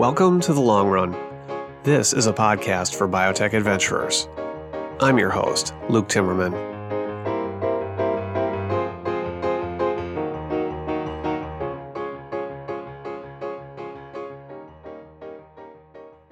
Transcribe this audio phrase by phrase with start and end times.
[0.00, 1.14] Welcome to The Long Run.
[1.82, 4.30] This is a podcast for biotech adventurers.
[4.98, 6.54] I'm your host, Luke Timmerman.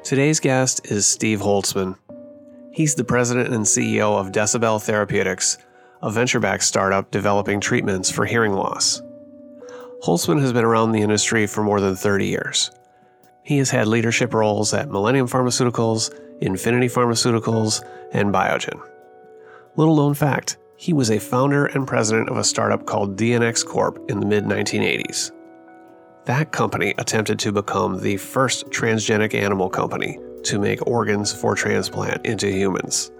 [0.02, 1.98] Today's guest is Steve Holtzman.
[2.72, 5.58] He's the president and CEO of Decibel Therapeutics,
[6.00, 9.02] a venture backed startup developing treatments for hearing loss.
[10.02, 12.70] Holtzman has been around the industry for more than 30 years.
[13.48, 18.78] He has had leadership roles at Millennium Pharmaceuticals, Infinity Pharmaceuticals, and Biogen.
[19.74, 24.04] Little known fact, he was a founder and president of a startup called DNX Corp
[24.10, 25.30] in the mid 1980s.
[26.26, 32.26] That company attempted to become the first transgenic animal company to make organs for transplant
[32.26, 33.10] into humans.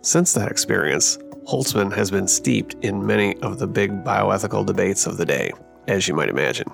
[0.00, 5.18] Since that experience, Holtzman has been steeped in many of the big bioethical debates of
[5.18, 5.52] the day,
[5.86, 6.72] as you might imagine.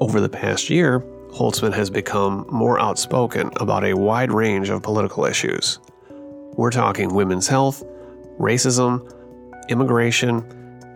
[0.00, 5.26] Over the past year, Holtzman has become more outspoken about a wide range of political
[5.26, 5.78] issues.
[6.56, 7.84] We're talking women's health,
[8.38, 9.06] racism,
[9.68, 10.42] immigration,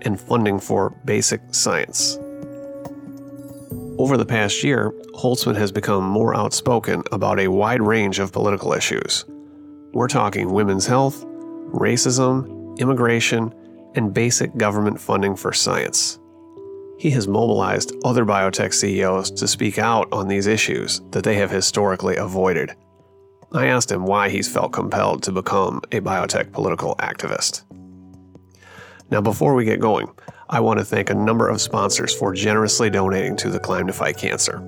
[0.03, 2.17] and funding for basic science.
[3.99, 8.73] Over the past year, Holtzman has become more outspoken about a wide range of political
[8.73, 9.27] issues.
[9.93, 13.53] We're talking women's health, racism, immigration,
[13.97, 16.19] and basic government funding for science.
[17.05, 21.51] He has mobilized other biotech CEOs to speak out on these issues that they have
[21.51, 22.75] historically avoided.
[23.53, 27.65] I asked him why he's felt compelled to become a biotech political activist.
[29.11, 30.09] Now, before we get going,
[30.49, 33.93] I want to thank a number of sponsors for generously donating to the Climb to
[33.93, 34.63] Fight Cancer.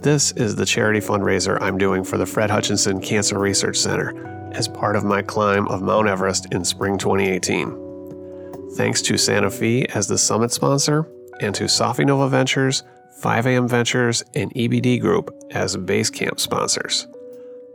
[0.00, 4.68] This is the charity fundraiser I'm doing for the Fred Hutchinson Cancer Research Center as
[4.68, 8.70] part of my climb of Mount Everest in spring 2018.
[8.76, 12.82] Thanks to Sanofi as the summit sponsor, and to Sofinnova Ventures,
[13.22, 17.06] 5AM Ventures, and EBD Group as base camp sponsors.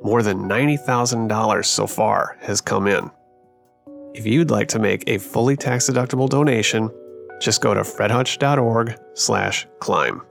[0.01, 3.09] More than $90,000 so far has come in.
[4.13, 6.91] If you'd like to make a fully tax-deductible donation,
[7.41, 10.21] just go to fredhutch.org slash climb.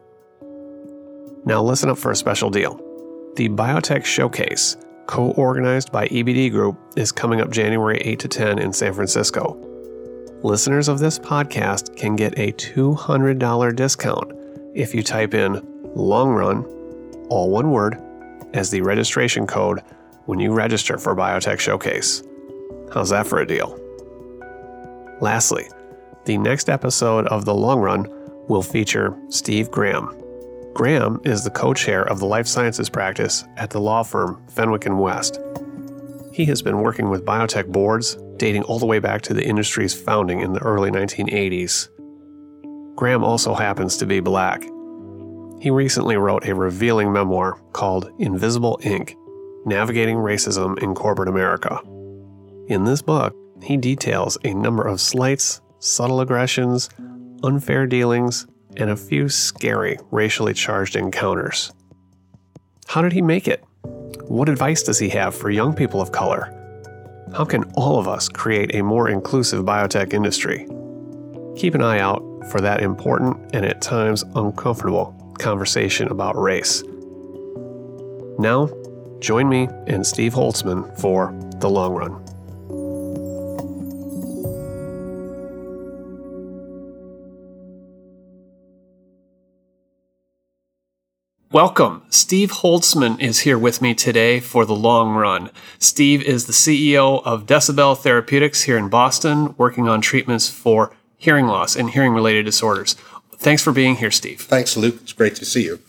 [1.44, 2.76] Now listen up for a special deal.
[3.36, 4.76] The Biotech Showcase,
[5.06, 9.71] co-organized by EBD Group, is coming up January 8 to 10 in San Francisco.
[10.44, 14.32] Listeners of this podcast can get a $200 discount
[14.74, 15.62] if you type in
[15.94, 16.64] long run,
[17.28, 18.02] all one word,
[18.52, 19.78] as the registration code
[20.24, 22.24] when you register for Biotech Showcase.
[22.92, 23.78] How's that for a deal?
[25.20, 25.68] Lastly,
[26.24, 28.08] the next episode of The Long Run
[28.48, 30.20] will feature Steve Graham.
[30.74, 34.86] Graham is the co chair of the life sciences practice at the law firm Fenwick
[34.86, 35.38] and West.
[36.32, 39.94] He has been working with biotech boards dating all the way back to the industry's
[39.94, 41.88] founding in the early 1980s.
[42.96, 44.64] Graham also happens to be black.
[45.60, 49.14] He recently wrote a revealing memoir called Invisible Ink
[49.64, 51.78] Navigating Racism in Corporate America.
[52.66, 53.32] In this book,
[53.62, 56.90] he details a number of slights, subtle aggressions,
[57.44, 61.72] unfair dealings, and a few scary racially charged encounters.
[62.88, 63.62] How did he make it?
[64.26, 66.58] What advice does he have for young people of color?
[67.34, 70.66] How can all of us create a more inclusive biotech industry?
[71.56, 76.82] Keep an eye out for that important and at times uncomfortable conversation about race.
[78.38, 78.68] Now,
[79.20, 82.21] join me and Steve Holtzman for The Long Run.
[91.52, 92.02] Welcome.
[92.08, 95.50] Steve Holtzman is here with me today for the long run.
[95.78, 101.46] Steve is the CEO of Decibel Therapeutics here in Boston, working on treatments for hearing
[101.46, 102.94] loss and hearing related disorders.
[103.36, 104.40] Thanks for being here, Steve.
[104.40, 104.96] Thanks, Luke.
[105.02, 105.80] It's great to see you.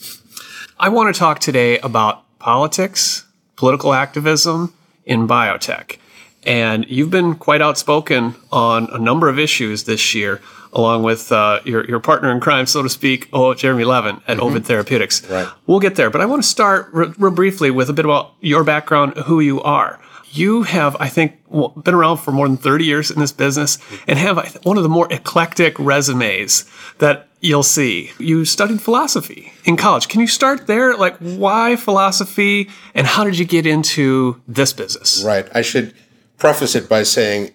[0.77, 3.25] I want to talk today about politics,
[3.55, 4.73] political activism
[5.05, 5.97] in biotech.
[6.45, 10.41] And you've been quite outspoken on a number of issues this year
[10.73, 14.37] along with uh, your, your partner in crime, so to speak, oh, Jeremy Levin at
[14.37, 14.41] mm-hmm.
[14.41, 15.27] Ovid Therapeutics.
[15.29, 15.47] Right.
[15.67, 18.33] We'll get there, but I want to start re- real briefly with a bit about
[18.41, 19.99] your background, who you are.
[20.31, 21.39] You have, I think,
[21.83, 23.77] been around for more than 30 years in this business
[24.07, 26.65] and have one of the more eclectic resumes
[26.97, 28.11] that you'll see.
[28.17, 30.07] You studied philosophy in college.
[30.07, 30.95] Can you start there?
[30.97, 35.23] Like, why philosophy and how did you get into this business?
[35.23, 35.47] Right.
[35.53, 35.93] I should
[36.39, 37.51] preface it by saying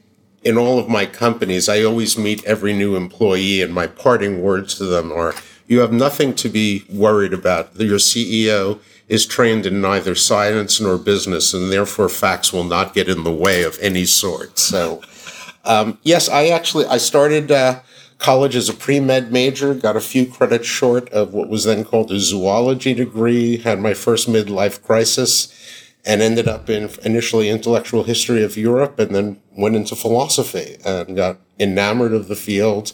[0.48, 4.74] in all of my companies, I always meet every new employee, and my parting words
[4.76, 5.34] to them are
[5.66, 7.78] you have nothing to be worried about.
[7.78, 13.10] Your CEO is trained in neither science nor business, and therefore facts will not get
[13.10, 14.58] in the way of any sort.
[14.58, 15.02] So,
[15.66, 17.80] um, yes, I actually I started uh,
[18.16, 21.84] college as a pre med major, got a few credits short of what was then
[21.84, 25.52] called a zoology degree, had my first midlife crisis,
[26.04, 31.16] and ended up in initially intellectual history of Europe and then went into philosophy and
[31.16, 32.92] got enamored of the field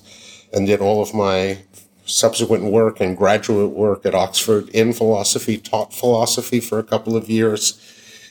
[0.53, 1.59] and did all of my
[2.07, 7.31] subsequent work and graduate work at Oxford in philosophy, taught philosophy for a couple of
[7.31, 7.81] years,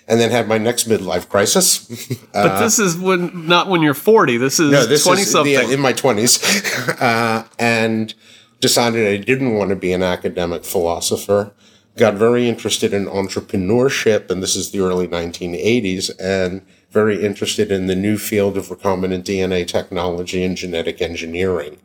[0.08, 1.88] and then had my next midlife crisis.
[2.34, 4.38] but this is when not when you're 40.
[4.38, 5.54] This is no, this 20 is, something.
[5.54, 7.02] Yeah, in my 20s.
[7.02, 8.14] uh, and
[8.60, 11.54] decided I didn't want to be an academic philosopher.
[11.96, 17.86] Got very interested in entrepreneurship, and this is the early 1980s, and very interested in
[17.86, 21.78] the new field of recombinant DNA technology and genetic engineering.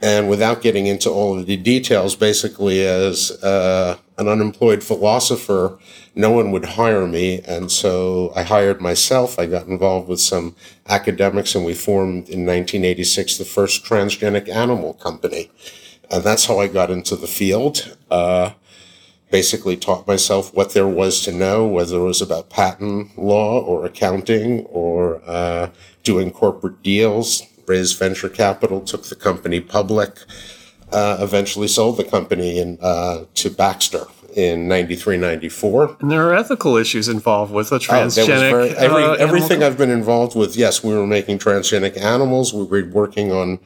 [0.00, 5.78] And without getting into all of the details, basically, as uh, an unemployed philosopher,
[6.16, 7.40] no one would hire me.
[7.42, 9.38] And so I hired myself.
[9.38, 10.56] I got involved with some
[10.88, 15.50] academics, and we formed in 1986 the first transgenic animal company.
[16.10, 17.96] And that's how I got into the field.
[18.10, 18.50] Uh,
[19.30, 23.84] basically taught myself what there was to know, whether it was about patent law or
[23.84, 25.70] accounting or uh,
[26.02, 30.18] doing corporate deals, raised venture capital, took the company public,
[30.92, 35.96] uh, eventually sold the company in, uh, to Baxter in 93, 94.
[36.00, 38.22] And there are ethical issues involved with the transgenic.
[38.22, 42.54] Oh, very, every, uh, everything I've been involved with, yes, we were making transgenic animals.
[42.54, 43.58] We were working on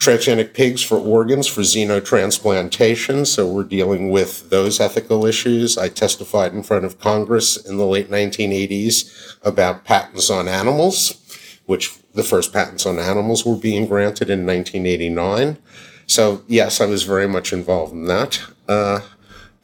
[0.00, 3.26] transgenic pigs for organs for xenotransplantation.
[3.26, 5.76] So we're dealing with those ethical issues.
[5.76, 11.20] I testified in front of Congress in the late 1980s about patents on animals,
[11.66, 15.58] which the first patents on animals were being granted in 1989.
[16.06, 18.40] So, yes, I was very much involved in that.
[18.66, 19.00] Uh,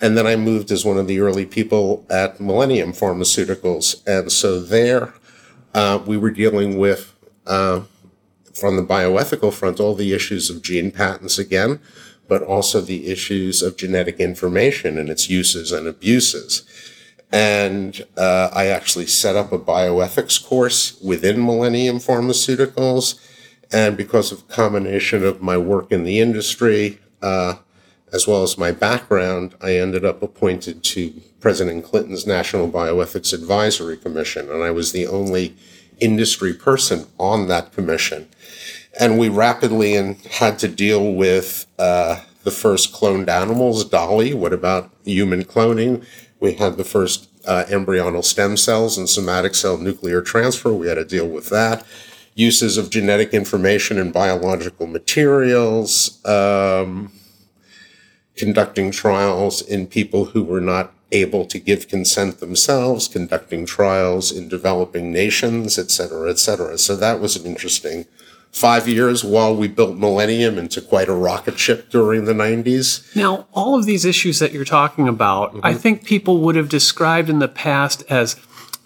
[0.02, 4.06] and then I moved as one of the early people at Millennium Pharmaceuticals.
[4.06, 5.14] And so there,
[5.72, 7.14] uh, we were dealing with,
[7.46, 7.80] uh,
[8.56, 11.78] from the bioethical front, all the issues of gene patents again,
[12.26, 16.62] but also the issues of genetic information and its uses and abuses.
[17.30, 23.20] And uh, I actually set up a bioethics course within Millennium Pharmaceuticals.
[23.72, 27.56] And because of combination of my work in the industry, uh,
[28.12, 33.96] as well as my background, I ended up appointed to President Clinton's National Bioethics Advisory
[33.96, 34.48] Commission.
[34.50, 35.56] And I was the only
[36.00, 38.28] industry person on that commission.
[38.98, 44.32] And we rapidly and had to deal with uh, the first cloned animals, Dolly.
[44.32, 46.04] What about human cloning?
[46.40, 50.72] We had the first uh, embryonal stem cells and somatic cell nuclear transfer.
[50.72, 51.84] We had to deal with that.
[52.34, 57.12] Uses of genetic information and biological materials, um,
[58.36, 64.48] conducting trials in people who were not able to give consent themselves, conducting trials in
[64.48, 66.76] developing nations, et cetera, et cetera.
[66.78, 68.06] So that was an interesting
[68.50, 73.14] five years while we built Millennium into quite a rocket ship during the 90s.
[73.14, 75.60] Now, all of these issues that you're talking about, mm-hmm.
[75.62, 78.34] I think people would have described in the past as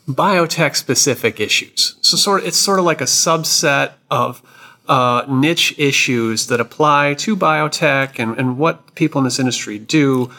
[0.09, 1.97] biotech specific issues.
[2.03, 4.43] So sort of, it's sort of like a subset of
[4.89, 10.33] uh, niche issues that apply to biotech and, and what people in this industry do,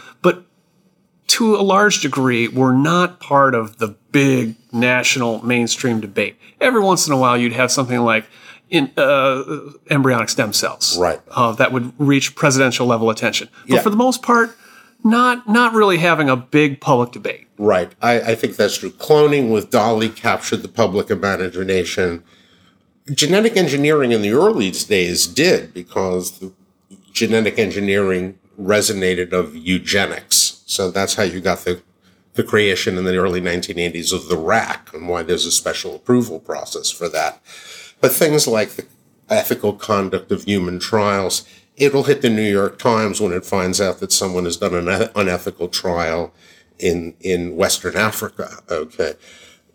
[1.31, 6.35] to a large degree, were not part of the big national mainstream debate.
[6.59, 8.25] Every once in a while, you'd have something like
[8.69, 11.21] in uh, embryonic stem cells, right?
[11.29, 13.47] Uh, that would reach presidential level attention.
[13.67, 13.81] But yeah.
[13.81, 14.57] for the most part,
[15.05, 17.47] not not really having a big public debate.
[17.57, 17.93] Right.
[18.01, 18.91] I, I think that's true.
[18.91, 22.23] Cloning with Dolly captured the public imagination.
[23.13, 26.51] Genetic engineering in the early days did because the
[27.13, 30.50] genetic engineering resonated of eugenics.
[30.71, 31.81] So that's how you got the
[32.33, 36.39] the creation in the early 1980s of the RAC and why there's a special approval
[36.39, 37.41] process for that.
[37.99, 38.85] But things like the
[39.29, 43.99] ethical conduct of human trials, it'll hit the New York Times when it finds out
[43.99, 46.33] that someone has done an unethical trial
[46.79, 48.59] in, in Western Africa.
[48.69, 49.15] Okay.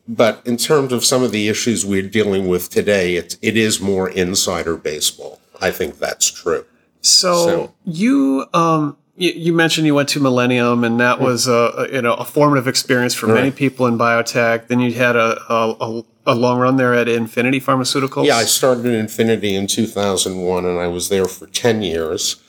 [0.08, 3.82] But in terms of some of the issues we're dealing with today, it, it is
[3.82, 5.40] more insider baseball.
[5.60, 6.64] I think that's true.
[7.02, 11.52] So, so you, um, you, you, mentioned you went to Millennium, and that was a,
[11.52, 13.34] a you know a formative experience for right.
[13.34, 14.68] many people in biotech.
[14.68, 18.26] Then you had a, a, a, long run there at Infinity Pharmaceuticals.
[18.26, 22.42] Yeah, I started at Infinity in 2001, and I was there for 10 years,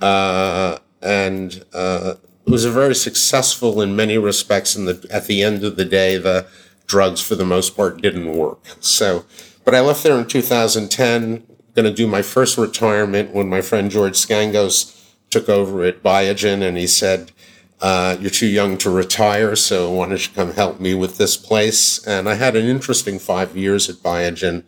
[0.00, 2.14] uh, and uh,
[2.46, 4.74] it was a very successful in many respects.
[4.74, 6.46] And at the end of the day, the
[6.86, 8.64] drugs for the most part didn't work.
[8.80, 9.24] So,
[9.64, 11.46] but I left there in 2010.
[11.74, 15.03] Going to do my first retirement when my friend George Scangos
[15.34, 17.32] took over at Biogen and he said,
[17.80, 21.36] uh, You're too young to retire, so why don't you come help me with this
[21.36, 22.04] place?
[22.06, 24.62] And I had an interesting five years at Biogen.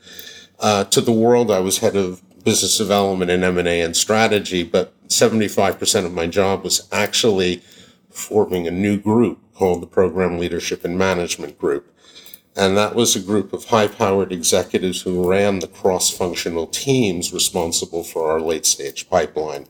[0.59, 4.93] Uh, to the world, I was head of business development and M&A and strategy, but
[5.09, 7.63] 75% of my job was actually
[8.11, 11.93] forming a new group called the Program Leadership and Management Group.
[12.57, 17.33] And that was a group of high powered executives who ran the cross functional teams
[17.33, 19.67] responsible for our late stage pipeline.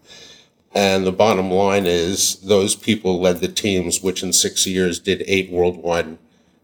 [0.76, 5.24] And the bottom line is those people led the teams, which in six years did
[5.26, 6.18] eight worldwide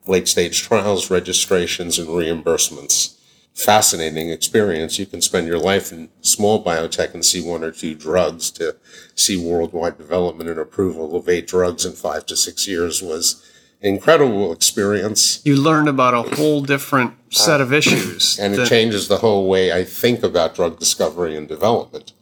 [0.07, 3.17] late stage trials, registrations, and reimbursements.
[3.55, 4.99] Fascinating experience.
[4.99, 8.77] You can spend your life in small biotech and see one or two drugs to
[9.15, 13.43] see worldwide development and approval of eight drugs in five to six years was
[13.81, 15.41] incredible experience.
[15.45, 18.39] You learned about a whole different set of issues.
[18.39, 22.13] And it changes the whole way I think about drug discovery and development.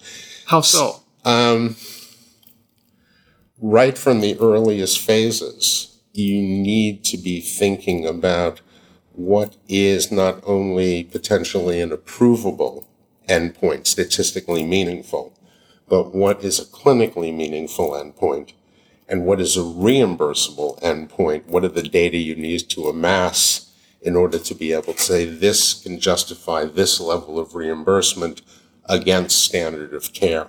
[0.47, 1.01] How so?
[1.25, 1.77] Um,
[3.61, 8.61] right from the earliest phases, you need to be thinking about
[9.13, 12.87] what is not only potentially an approvable
[13.29, 15.39] endpoint, statistically meaningful,
[15.89, 18.53] but what is a clinically meaningful endpoint
[19.09, 21.47] and what is a reimbursable endpoint?
[21.47, 25.25] What are the data you need to amass in order to be able to say
[25.27, 28.41] this can justify this level of reimbursement
[28.89, 30.47] against standard of care?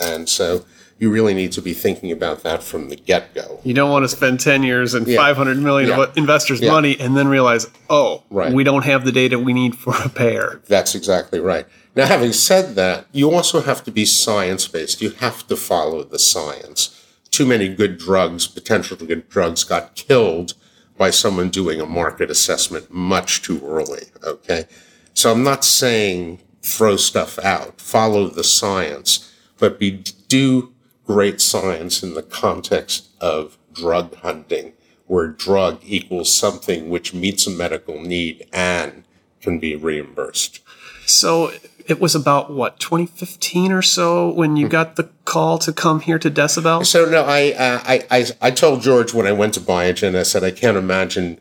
[0.00, 0.64] And so
[1.00, 3.58] you really need to be thinking about that from the get go.
[3.64, 5.16] You don't want to spend 10 years and yeah.
[5.16, 6.02] 500 million yeah.
[6.02, 6.70] of investors' yeah.
[6.70, 8.52] money and then realize, oh, right.
[8.52, 10.60] we don't have the data we need for a pair.
[10.66, 11.66] That's exactly right.
[11.96, 15.00] Now, having said that, you also have to be science based.
[15.00, 16.96] You have to follow the science.
[17.30, 20.52] Too many good drugs, potential good drugs, got killed
[20.98, 24.08] by someone doing a market assessment much too early.
[24.22, 24.66] Okay.
[25.14, 29.29] So I'm not saying throw stuff out, follow the science
[29.60, 30.72] but we do
[31.06, 34.72] great science in the context of drug hunting,
[35.06, 39.04] where drug equals something which meets a medical need and
[39.40, 40.60] can be reimbursed.
[41.06, 41.52] So
[41.86, 44.70] it was about what 2015 or so when you hmm.
[44.70, 46.86] got the call to come here to Decibel.
[46.86, 50.22] So no, I uh, I, I I told George when I went to Biogen, I
[50.22, 51.40] said I can't imagine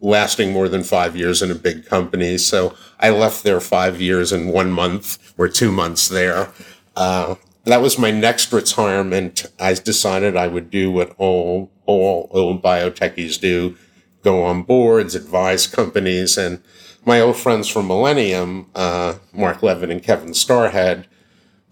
[0.00, 2.38] lasting more than five years in a big company.
[2.38, 6.50] So I left there five years and one month or two months there.
[6.96, 9.44] Uh, that was my next retirement.
[9.60, 13.76] I decided I would do what all all old biotechies do:
[14.22, 16.62] go on boards, advise companies, and
[17.04, 21.04] my old friends from Millennium, uh, Mark Levin and Kevin Starrhead,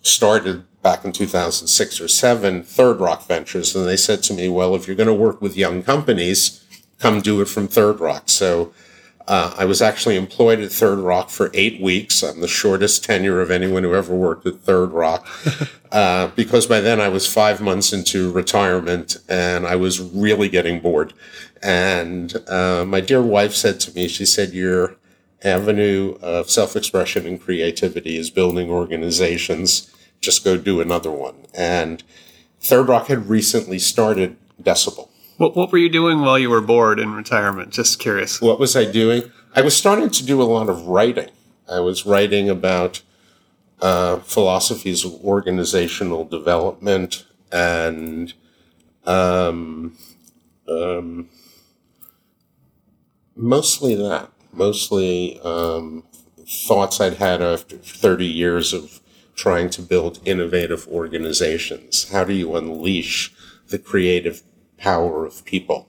[0.03, 4.75] started back in 2006 or seven Third Rock Ventures, and they said to me, "Well,
[4.75, 6.63] if you're going to work with young companies,
[6.99, 8.73] come do it from Third Rock." So
[9.27, 12.23] uh, I was actually employed at Third Rock for eight weeks.
[12.23, 15.27] I'm the shortest tenure of anyone who ever worked at Third Rock,
[15.93, 20.81] uh, because by then I was five months into retirement and I was really getting
[20.81, 21.15] bored.
[21.63, 24.97] And uh, my dear wife said to me, she said, "Your
[25.43, 29.91] avenue of self-expression and creativity is building organizations.
[30.21, 32.03] Just go do another one." And
[32.61, 35.09] Third Rock had recently started Decibel.
[35.37, 37.73] What What were you doing while you were bored in retirement?
[37.73, 38.41] Just curious.
[38.41, 39.33] What was I doing?
[39.57, 41.31] I was starting to do a lot of writing.
[41.71, 43.03] I was writing about
[43.81, 48.33] uh, philosophies of organizational development and
[49.07, 49.97] um,
[50.69, 51.29] um,
[53.35, 54.31] mostly that.
[54.53, 56.05] Mostly um,
[56.47, 59.01] thoughts I'd had after 30 years of
[59.35, 62.11] trying to build innovative organizations.
[62.11, 63.35] How do you unleash
[63.69, 64.45] the creative
[64.79, 65.89] power of people,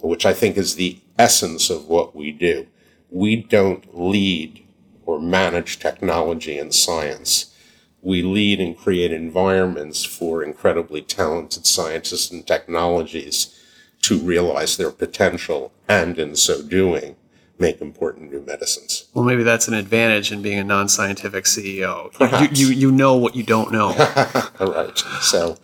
[0.00, 2.66] which I think is the essence of what we do.
[3.10, 4.64] We don't lead
[5.06, 7.54] or manage technology and science.
[8.02, 13.58] We lead and create environments for incredibly talented scientists and technologies
[14.02, 17.16] to realize their potential and in so doing
[17.58, 19.06] make important new medicines.
[19.14, 22.12] Well, maybe that's an advantage in being a non-scientific CEO.
[22.40, 23.94] You, you, you know what you don't know.
[24.60, 24.98] right.
[25.20, 25.56] So,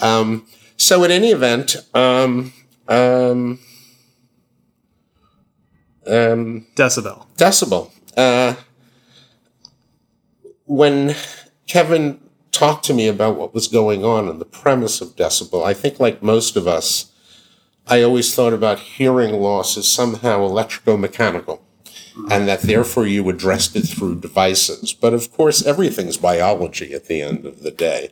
[0.00, 0.46] um,
[0.78, 2.52] so, in any event, um,
[2.88, 3.58] um,
[6.06, 7.26] um, Decibel.
[7.36, 7.90] Decibel.
[8.16, 8.54] Uh,
[10.64, 11.14] when
[11.66, 12.20] Kevin
[12.52, 16.00] talked to me about what was going on and the premise of Decibel, I think,
[16.00, 17.12] like most of us,
[17.86, 21.60] I always thought about hearing loss as somehow electromechanical
[22.30, 24.92] and that therefore you addressed it through devices.
[24.92, 28.10] But of course, everything's biology at the end of the day.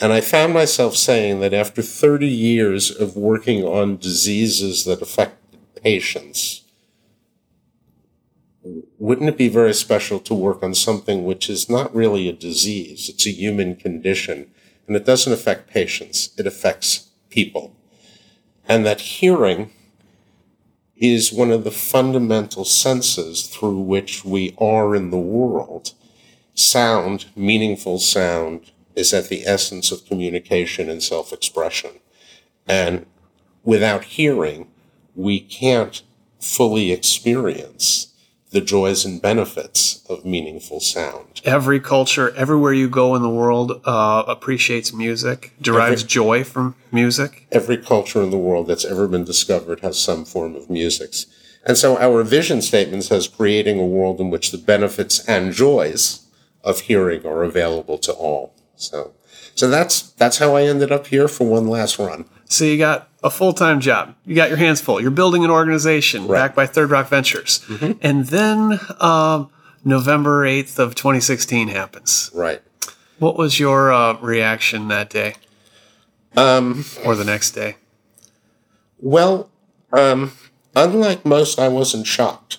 [0.00, 5.36] And I found myself saying that after 30 years of working on diseases that affect
[5.82, 6.62] patients,
[8.98, 13.08] wouldn't it be very special to work on something which is not really a disease?
[13.08, 14.50] It's a human condition
[14.86, 16.30] and it doesn't affect patients.
[16.38, 17.74] It affects people.
[18.66, 19.70] And that hearing
[20.96, 25.92] is one of the fundamental senses through which we are in the world.
[26.54, 32.00] sound, meaningful sound, is at the essence of communication and self expression.
[32.66, 33.06] And
[33.64, 34.68] without hearing,
[35.14, 36.02] we can't
[36.40, 38.12] fully experience
[38.50, 41.42] the joys and benefits of meaningful sound.
[41.44, 46.74] Every culture, everywhere you go in the world, uh, appreciates music, derives Every- joy from
[46.90, 47.46] music.
[47.52, 51.14] Every culture in the world that's ever been discovered has some form of music.
[51.66, 56.26] And so our vision statement says creating a world in which the benefits and joys
[56.64, 58.54] of hearing are available to all.
[58.78, 59.12] So,
[59.54, 62.24] so that's, that's how I ended up here for one last run.
[62.46, 64.14] So you got a full time job.
[64.24, 65.00] You got your hands full.
[65.00, 66.38] You're building an organization Right.
[66.38, 67.64] backed by Third Rock Ventures.
[68.00, 69.50] And then um,
[69.84, 72.30] November 8th of 2016 happens.
[72.32, 72.62] Right.
[73.18, 75.34] What was your uh, reaction that day
[76.36, 77.76] Um, or the next day?
[79.00, 79.50] Well,
[79.92, 80.32] um,
[80.74, 82.58] unlike most, I wasn't shocked.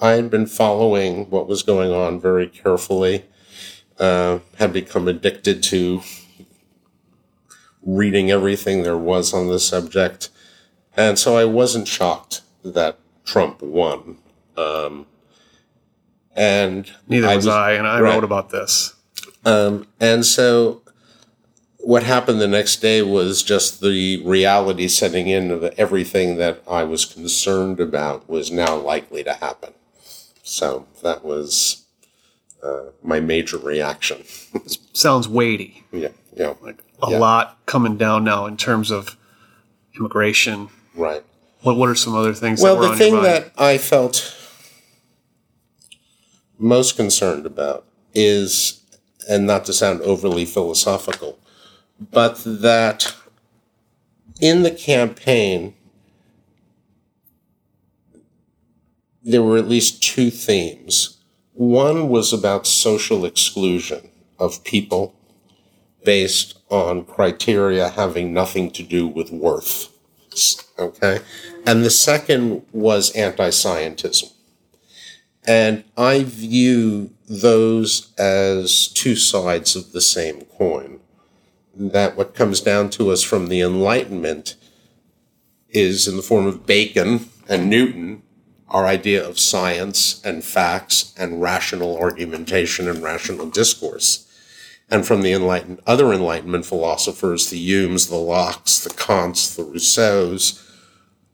[0.00, 3.26] I had been following what was going on very carefully,
[4.00, 6.00] uh, had become addicted to
[7.82, 10.30] reading everything there was on the subject.
[10.96, 14.18] And so I wasn't shocked that Trump won.
[14.56, 15.06] Um,
[16.34, 18.14] and Neither was, I, and I right.
[18.14, 18.94] wrote about this.
[19.44, 20.82] Um, and so
[21.78, 26.84] what happened the next day was just the reality setting in of everything that I
[26.84, 29.72] was concerned about was now likely to happen.
[30.42, 31.86] So that was
[32.62, 34.24] uh, my major reaction.
[34.92, 35.84] Sounds weighty.
[35.92, 37.18] yeah, yeah, Like a Yeah.
[37.18, 39.16] lot coming down now in terms of
[39.96, 40.68] immigration.
[40.94, 41.22] right.
[41.62, 42.62] What What are some other things?
[42.62, 44.34] Well, that were the thing that I felt
[46.58, 48.82] most concerned about is,
[49.28, 51.38] and not to sound overly philosophical,
[52.10, 53.14] but that
[54.40, 55.74] in the campaign,
[59.22, 61.18] there were at least two themes.
[61.60, 65.14] One was about social exclusion of people
[66.02, 69.90] based on criteria having nothing to do with worth.
[70.78, 71.20] Okay.
[71.66, 74.32] And the second was anti scientism.
[75.46, 81.00] And I view those as two sides of the same coin.
[81.74, 84.56] That what comes down to us from the Enlightenment
[85.68, 88.22] is in the form of Bacon and Newton,
[88.70, 94.26] our idea of science and facts and rational argumentation and rational discourse.
[94.88, 100.66] And from the enlightened, other Enlightenment philosophers, the Humes, the Lockes, the Kants, the Rousseaus,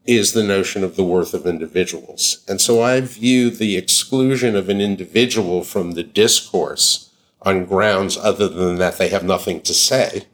[0.06, 2.44] is the notion of the worth of individuals.
[2.46, 7.10] And so I view the exclusion of an individual from the discourse
[7.42, 10.26] on grounds other than that they have nothing to say,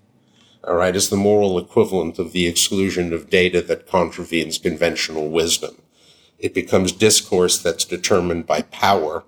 [0.65, 5.82] all right, is the moral equivalent of the exclusion of data that contravenes conventional wisdom.
[6.42, 9.22] It becomes discourse that's determined by power,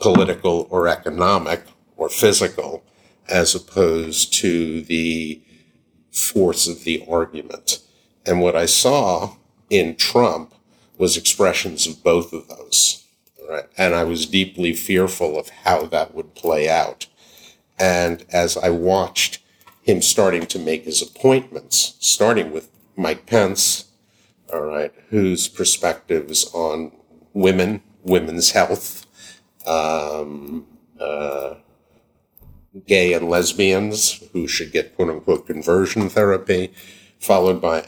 [0.00, 1.62] political or economic
[1.98, 2.82] or physical,
[3.28, 5.42] as opposed to the
[6.10, 7.80] force of the argument.
[8.24, 9.36] And what I saw
[9.68, 10.54] in Trump
[10.96, 13.04] was expressions of both of those.
[13.48, 13.66] Right?
[13.76, 17.06] And I was deeply fearful of how that would play out.
[17.78, 19.40] And as I watched
[19.82, 23.89] him starting to make his appointments, starting with Mike Pence,
[24.52, 26.92] all right, whose perspectives on
[27.32, 29.06] women, women's health,
[29.66, 30.66] um,
[31.00, 31.54] uh,
[32.86, 36.72] gay and lesbians who should get quote unquote conversion therapy,
[37.18, 37.86] followed by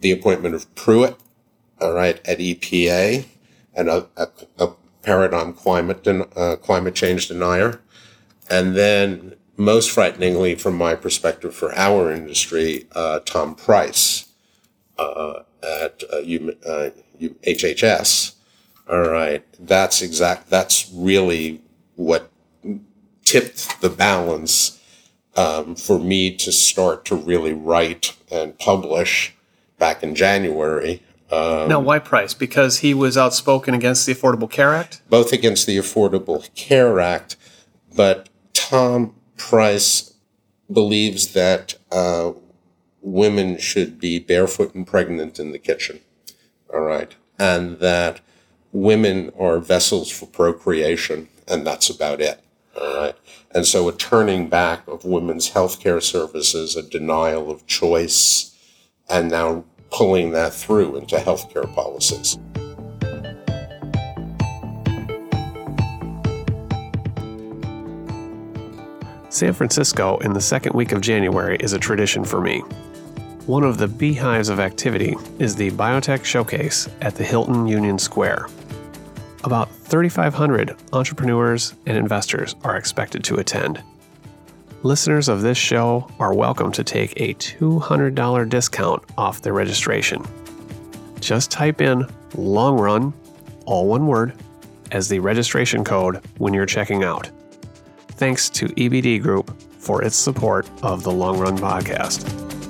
[0.00, 1.16] the appointment of Pruitt,
[1.80, 3.26] all right, at EPA,
[3.74, 4.68] and a, a, a
[5.02, 7.80] paradigm climate den, uh, climate change denier,
[8.50, 14.32] and then most frighteningly, from my perspective, for our industry, uh, Tom Price
[14.98, 18.34] uh, at uh, U, uh, U, HHS.
[18.90, 20.50] All right, that's exact.
[20.50, 21.60] That's really
[21.96, 22.30] what
[23.24, 24.80] tipped the balance
[25.36, 29.34] um, for me to start to really write and publish
[29.78, 32.34] back in January, now, why Price?
[32.34, 35.00] Because he was outspoken against the Affordable Care Act.
[35.08, 37.36] both against the Affordable Care Act,
[37.94, 40.12] but Tom Price
[40.70, 42.32] believes that uh,
[43.02, 46.00] women should be barefoot and pregnant in the kitchen.
[46.72, 47.14] All right.
[47.38, 48.20] And that
[48.70, 52.40] women are vessels for procreation, and that's about it.
[52.80, 53.16] All right.
[53.50, 58.56] And so a turning back of women's healthcare services, a denial of choice,
[59.10, 62.38] and now pulling that through into healthcare policies.
[69.28, 72.62] San Francisco in the second week of January is a tradition for me.
[73.46, 78.46] One of the beehives of activity is the Biotech Showcase at the Hilton Union Square.
[79.42, 83.82] About 3,500 entrepreneurs and investors are expected to attend.
[84.84, 90.24] Listeners of this show are welcome to take a $200 discount off their registration.
[91.18, 93.12] Just type in long run,
[93.66, 94.34] all one word,
[94.92, 97.28] as the registration code when you're checking out.
[98.10, 102.61] Thanks to EBD Group for its support of the Long Run podcast.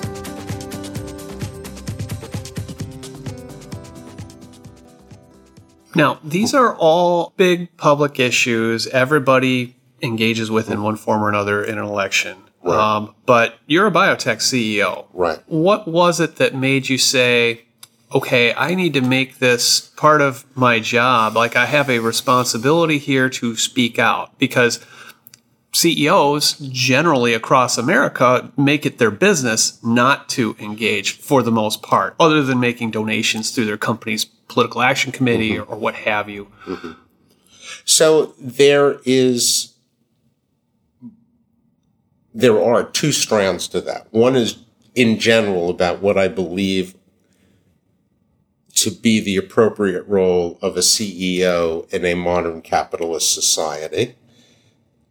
[5.95, 11.63] Now, these are all big public issues everybody engages with in one form or another
[11.63, 12.37] in an election.
[12.63, 12.79] Right.
[12.79, 15.07] Um, but you're a biotech CEO.
[15.13, 15.41] Right.
[15.47, 17.65] What was it that made you say,
[18.15, 21.35] okay, I need to make this part of my job?
[21.35, 24.85] Like, I have a responsibility here to speak out because
[25.75, 32.15] CEOs generally across America make it their business not to engage for the most part,
[32.21, 36.49] other than making donations through their company's political action committee or, or what have you.
[36.67, 36.93] Mm-hmm.
[37.85, 39.75] So there is,
[42.35, 44.09] there are two strands to that.
[44.13, 44.59] One is
[44.95, 46.95] in general about what I believe
[48.75, 54.17] to be the appropriate role of a CEO in a modern capitalist society,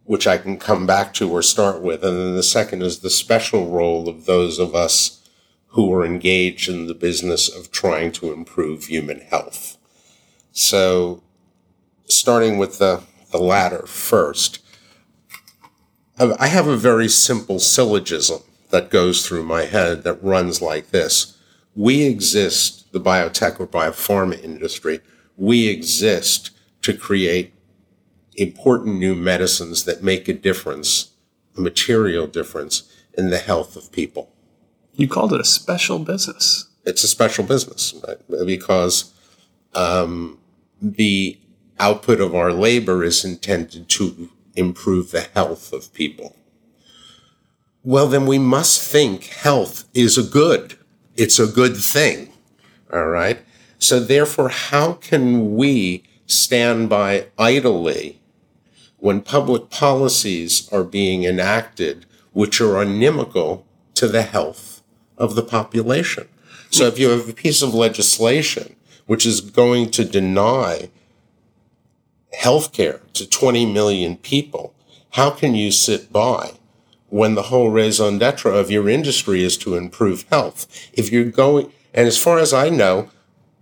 [0.04, 2.04] which I can come back to or start with.
[2.04, 5.21] And then the second is the special role of those of us
[5.72, 9.78] who are engaged in the business of trying to improve human health.
[10.52, 11.22] So
[12.04, 14.58] starting with the, the latter first,
[16.18, 20.90] I I have a very simple syllogism that goes through my head that runs like
[20.90, 21.38] this.
[21.74, 25.00] We exist, the biotech or biopharma industry,
[25.38, 26.50] we exist
[26.82, 27.54] to create
[28.36, 31.12] important new medicines that make a difference,
[31.56, 34.31] a material difference in the health of people
[34.94, 36.66] You called it a special business.
[36.84, 38.46] it's a special business right?
[38.46, 39.12] because
[39.74, 40.38] um,
[40.80, 41.38] the
[41.78, 46.36] output of our labor is intended to improve the health of people.
[47.84, 50.78] Well, then we must think health is a good.
[51.16, 52.32] It's a good thing.
[52.92, 53.40] All right.
[53.78, 58.20] So therefore, how can we stand by idly
[58.98, 64.71] when public policies are being enacted which are inimical to the health
[65.22, 66.28] of the population?
[66.70, 70.90] So if you have a piece of legislation which is going to deny
[72.32, 74.74] health care to 20 million people,
[75.10, 76.52] how can you sit by
[77.08, 80.66] when the whole raison d'etre of your industry is to improve health?
[80.92, 83.10] If you're going, and as far as I know,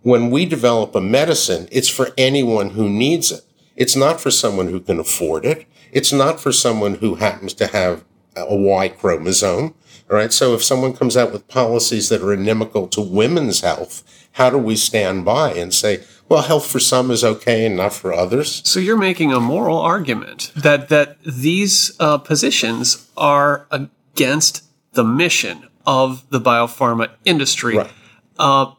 [0.03, 3.45] when we develop a medicine, it's for anyone who needs it.
[3.77, 5.67] It's not for someone who can afford it.
[5.93, 8.05] It's not for someone who happens to have
[8.37, 9.75] a Y chromosome.
[10.11, 10.33] All right.
[10.33, 14.59] So if someone comes out with policies that are inimical to women's health, how do
[14.59, 18.63] we stand by and say, well, health for some is okay and not for others?
[18.69, 25.69] So you're making a moral argument that that these uh, positions are against the mission
[25.87, 27.77] of the biopharma industry.
[27.77, 27.91] Right.
[28.39, 28.73] Uh,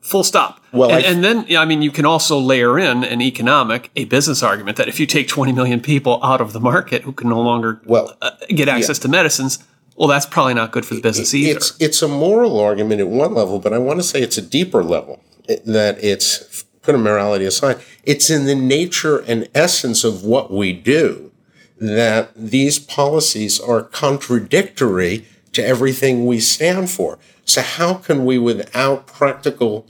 [0.00, 0.62] full stop.
[0.72, 4.42] Well, and, and then I mean, you can also layer in an economic, a business
[4.42, 7.40] argument that if you take 20 million people out of the market who can no
[7.40, 9.64] longer Well, uh, get access to medicines,
[9.98, 11.56] well, that's probably not good for the business either.
[11.56, 14.42] It's it's a moral argument at one level, but I want to say it's a
[14.42, 15.20] deeper level.
[15.48, 17.80] Eh, that it's put a morality aside.
[18.04, 21.32] It's in the nature and essence of what we do
[21.80, 27.18] that these policies are contradictory to everything we stand for.
[27.44, 29.86] So how can we, without practical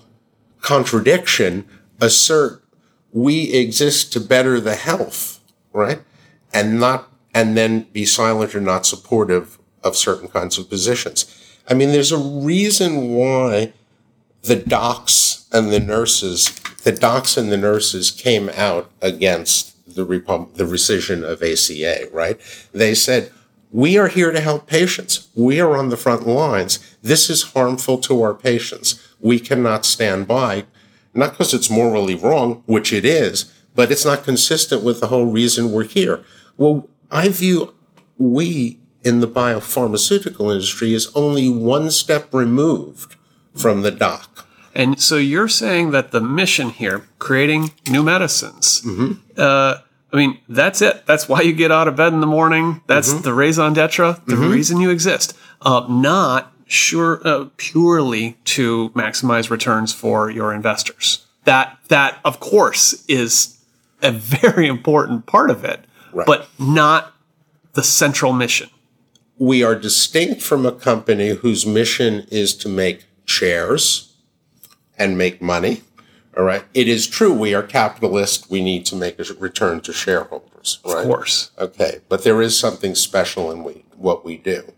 [0.60, 1.66] contradiction,
[2.00, 2.62] assert
[3.12, 5.40] we exist to better the health,
[5.72, 6.00] right?
[6.52, 11.26] And not, and then be silent or not supportive of certain kinds of positions.
[11.68, 13.72] I mean, there's a reason why
[14.42, 20.54] the docs and the nurses, the docs and the nurses came out against the, repub-
[20.54, 22.38] the rescission of ACA, right?
[22.72, 23.32] They said,
[23.70, 25.28] we are here to help patients.
[25.34, 26.78] We are on the front lines.
[27.02, 29.06] This is harmful to our patients.
[29.20, 30.64] We cannot stand by,
[31.12, 35.26] not because it's morally wrong, which it is, but it's not consistent with the whole
[35.26, 36.24] reason we're here.
[36.56, 37.74] Well, I view
[38.16, 43.16] we in the biopharmaceutical industry is only one step removed
[43.54, 44.46] from the doc.
[44.74, 49.12] And so you're saying that the mission here, creating new medicines, Mm-hmm.
[49.36, 49.76] uh,
[50.10, 51.04] I mean, that's it.
[51.06, 52.80] That's why you get out of bed in the morning.
[52.86, 53.22] That's Mm-hmm.
[53.22, 55.36] the raison d'etre, the reason you exist.
[55.60, 61.26] Uh, not sure uh, purely to maximize returns for your investors.
[61.44, 63.58] That that of course is
[64.02, 64.10] a
[64.42, 65.80] very important part of it,
[66.12, 66.26] Right.
[66.26, 67.12] but not
[67.74, 68.70] the central mission.
[69.38, 74.16] We are distinct from a company whose mission is to make chairs
[74.98, 75.82] and make money.
[76.36, 76.64] All right.
[76.74, 78.50] It is true we are capitalist.
[78.50, 80.80] We need to make a return to shareholders.
[80.84, 80.98] Right?
[80.98, 81.50] Of course.
[81.58, 82.00] Okay.
[82.08, 84.72] But there is something special in we, what we do.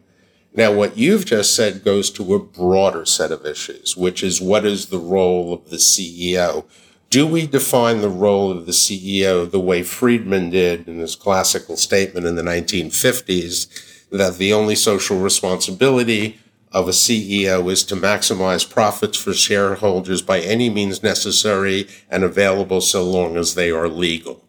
[0.52, 4.66] Now, what you've just said goes to a broader set of issues, which is what
[4.66, 6.64] is the role of the CEO?
[7.08, 11.76] Do we define the role of the CEO the way Friedman did in his classical
[11.76, 13.68] statement in the 1950s
[14.10, 16.38] that the only social responsibility
[16.72, 22.80] of a CEO is to maximize profits for shareholders by any means necessary and available
[22.80, 24.44] so long as they are legal?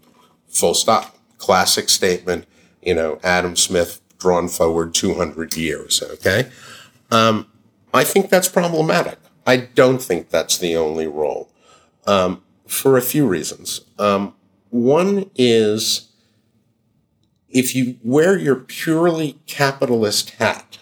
[0.47, 1.17] Full stop.
[1.37, 2.45] Classic statement,
[2.81, 6.03] you know, Adam Smith drawn forward 200 years.
[6.03, 6.51] Okay.
[7.09, 7.47] Um,
[7.93, 9.17] I think that's problematic.
[9.45, 11.49] I don't think that's the only role
[12.05, 13.81] um, for a few reasons.
[13.97, 14.35] Um,
[14.69, 16.10] one is
[17.51, 20.79] if you wear your purely capitalist hat,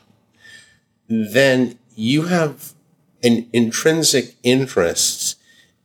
[1.07, 2.73] then you have
[3.23, 5.37] an intrinsic interest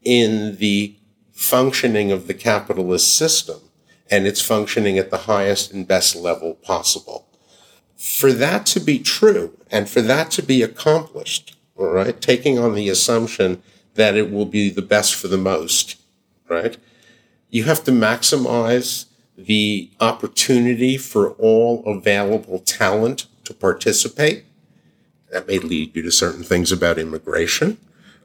[0.03, 0.95] in the
[1.33, 3.61] functioning of the capitalist system
[4.11, 7.27] and its functioning at the highest and best level possible
[8.05, 12.75] for that to be true and for that to be accomplished, all right, taking on
[12.75, 13.63] the assumption
[13.95, 15.97] that it will be the best for the most,
[16.49, 16.77] right?
[17.49, 24.45] You have to maximize the opportunity for all available talent to participate.
[25.33, 27.79] That may lead you to certain things about immigration.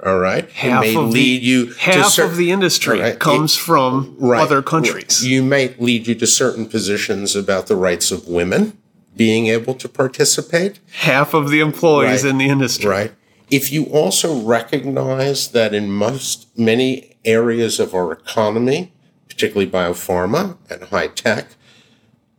[0.05, 0.49] All right.
[0.51, 3.19] Half it may of lead the, you half to cer- of the industry Right.
[3.19, 4.39] comes from Right.
[4.41, 5.25] other countries.
[5.25, 8.77] You might lead you to certain positions about the rights of women
[9.17, 10.79] being able to participate.
[10.91, 12.29] half of the employees Right.
[12.29, 12.89] in the industry.
[12.89, 13.11] Right.
[13.51, 18.93] If you also recognize that in most many areas of our economy,
[19.39, 21.47] particularly biopharma and high tech,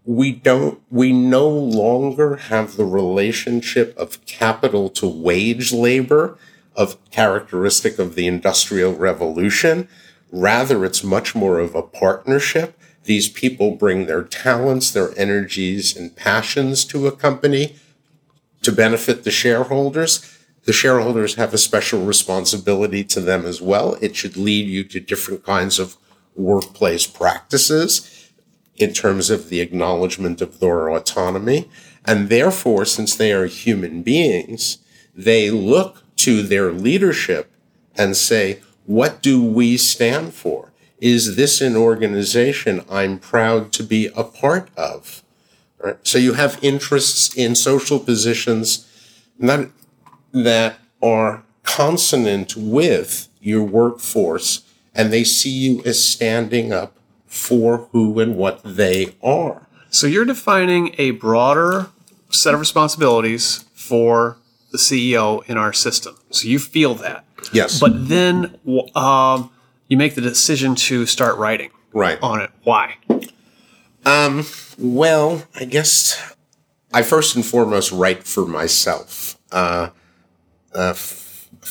[0.05, 6.37] we don't we no longer have the relationship of capital to wage labor
[6.77, 9.89] of characteristic of the industrial revolution
[10.31, 16.17] rather it's much more of a partnership these people bring their talents their energies and
[16.17, 17.77] passions to a company
[18.63, 20.37] to benefit the shareholders.
[20.65, 23.97] The shareholders have a special responsibility to them as well.
[24.03, 25.97] It should lead you to different kinds of
[26.41, 28.31] workplace practices
[28.77, 31.71] in terms of the acknowledgement of their autonomy.
[32.05, 34.79] And therefore, since they are human beings,
[35.15, 37.51] they look to their leadership
[37.97, 40.73] and say, what do we stand for?
[40.99, 45.23] Is this an organization I'm proud to be a part of?
[45.79, 45.97] Right?
[46.03, 48.87] So you have interests in social positions
[49.39, 49.71] that,
[50.33, 54.63] that are consonant with your workforce,
[54.95, 59.67] and they see you as standing up for who and what they are.
[59.91, 61.89] So you're defining a broader
[62.31, 64.37] set of responsibilities for
[64.71, 66.17] the CEO in our system.
[66.31, 67.25] So you feel that.
[67.53, 67.81] Yes.
[67.81, 68.59] But then
[68.95, 69.51] um,
[69.89, 72.19] you make the decision to start writing right.
[72.23, 72.51] on it.
[72.63, 72.97] Why?
[74.79, 76.35] Well, I guess
[76.93, 79.37] I first and foremost write for myself.
[79.53, 79.91] Uh,
[80.75, 81.20] f-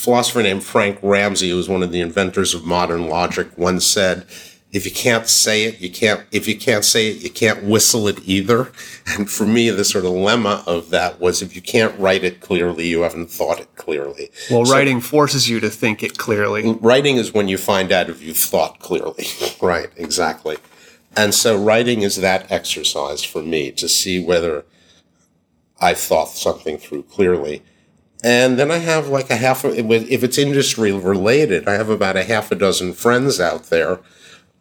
[0.00, 4.24] philosopher named Frank Ramsey, who was one of the inventors of modern logic, once said,
[4.72, 6.22] "If you can't say it, you can't.
[6.32, 8.72] If you can't say it, you can't whistle it either."
[9.06, 12.40] And for me, the sort of lemma of that was, if you can't write it
[12.40, 14.30] clearly, you haven't thought it clearly.
[14.48, 16.62] Well, writing forces you to think it clearly.
[16.80, 19.26] Writing is when you find out if you've thought clearly.
[19.60, 20.58] right, exactly.
[21.16, 24.64] And so writing is that exercise for me to see whether
[25.80, 27.62] I've thought something through clearly.
[28.22, 32.24] And then I have like a half, if it's industry related, I have about a
[32.24, 34.00] half a dozen friends out there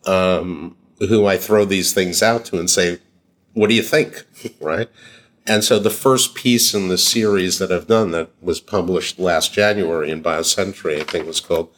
[0.06, 3.00] um, who I throw these things out to and say,
[3.54, 4.24] what do you think?
[4.62, 4.90] right?
[5.46, 9.52] And so the first piece in the series that I've done that was published last
[9.52, 11.74] January in BioCentury, I think was called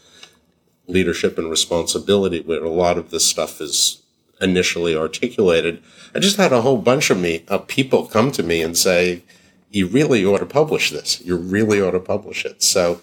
[0.87, 4.01] Leadership and Responsibility, where a lot of this stuff is
[4.41, 5.81] initially articulated.
[6.13, 9.23] I just had a whole bunch of me of people come to me and say,
[9.71, 11.21] "You really ought to publish this.
[11.21, 13.01] You really ought to publish it." So,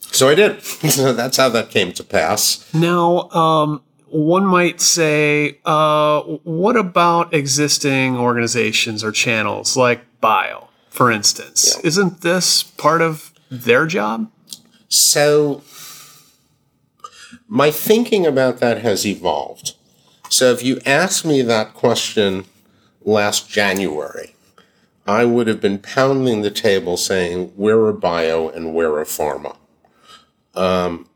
[0.00, 0.62] so I did.
[0.62, 2.72] so that's how that came to pass.
[2.72, 3.82] Now, um,
[4.14, 11.74] one might say, uh, what about existing organizations or channels like Bio, for instance?
[11.74, 11.88] Yeah.
[11.88, 14.30] Isn't this part of their job?
[14.88, 15.62] So,
[17.48, 19.74] my thinking about that has evolved.
[20.28, 22.44] So, if you asked me that question
[23.02, 24.33] last January,
[25.06, 29.56] I would have been pounding the table saying, we're a bio and we're a pharma.
[30.54, 31.08] Um,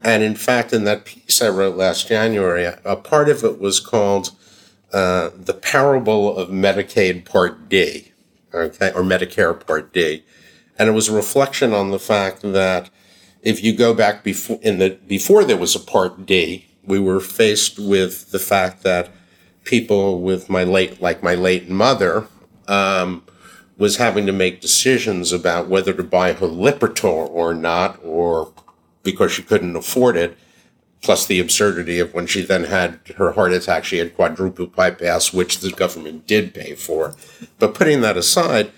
[0.00, 3.80] and in fact, in that piece I wrote last January, a part of it was
[3.80, 4.30] called
[4.92, 8.12] uh, The Parable of Medicaid Part D,
[8.52, 10.24] okay, or Medicare Part D.
[10.78, 12.90] And it was a reflection on the fact that
[13.42, 17.20] if you go back before in the before there was a Part D, we were
[17.20, 19.10] faced with the fact that
[19.64, 22.26] people with my late like my late mother
[22.68, 23.24] um,
[23.76, 28.52] was having to make decisions about whether to buy her Lipitor or not, or
[29.02, 30.36] because she couldn't afford it.
[31.00, 35.32] Plus the absurdity of when she then had her heart attack, she had quadruple bypass,
[35.32, 37.16] which the government did pay for.
[37.58, 38.70] But putting that aside,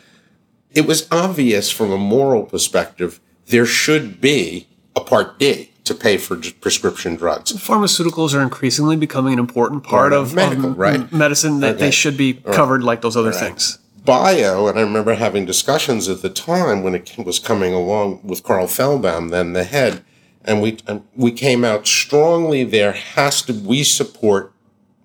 [0.72, 4.66] it was obvious from a moral perspective there should be
[4.96, 7.52] a Part D to pay for prescription drugs.
[7.52, 11.12] Pharmaceuticals are increasingly becoming an important part, of, of, medical, right.
[11.12, 11.86] medicine that okay.
[11.86, 12.86] they should be covered right.
[12.86, 13.78] like those other things.
[14.04, 18.42] Bio, and I remember having discussions at the time when it was coming along with
[18.42, 20.04] Carl Feldbaum, then the head,
[20.44, 22.64] and we and we came out strongly.
[22.64, 24.52] There has to we support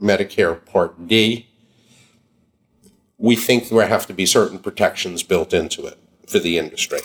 [0.01, 1.47] Medicare Part D.
[3.17, 6.99] We think there have to be certain protections built into it for the industry.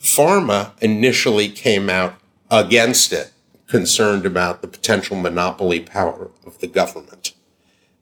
[0.00, 2.14] Pharma initially came out
[2.50, 3.32] against it,
[3.66, 7.34] concerned about the potential monopoly power of the government.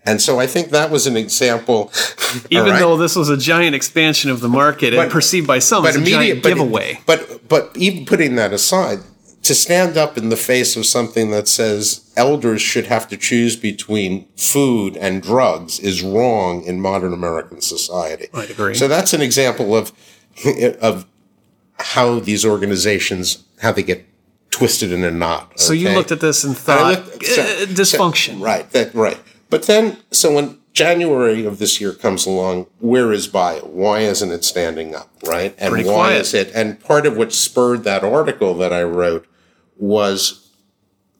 [0.04, 1.92] And so I think that was an example.
[2.50, 2.78] Even right?
[2.78, 5.96] though this was a giant expansion of the market but, and perceived by some as
[5.96, 7.00] a giant but, giveaway.
[7.06, 9.00] But but even putting that aside,
[9.42, 13.56] to stand up in the face of something that says elders should have to choose
[13.56, 18.28] between food and drugs is wrong in modern American society.
[18.34, 18.74] I agree.
[18.74, 19.92] So that's an example of
[20.80, 21.06] of
[21.78, 24.04] how these organizations how they get
[24.56, 25.48] twisted in a knot.
[25.48, 25.56] Okay?
[25.56, 28.38] So you looked at this and thought and looked, so, uh, dysfunction.
[28.38, 28.70] So, right.
[28.70, 29.20] That right.
[29.50, 33.60] But then, so when January of this year comes along, where is bio?
[33.60, 35.10] Why isn't it standing up?
[35.26, 35.54] Right.
[35.58, 36.20] And Pretty why quiet.
[36.22, 36.50] is it?
[36.54, 39.26] And part of what spurred that article that I wrote
[39.76, 40.50] was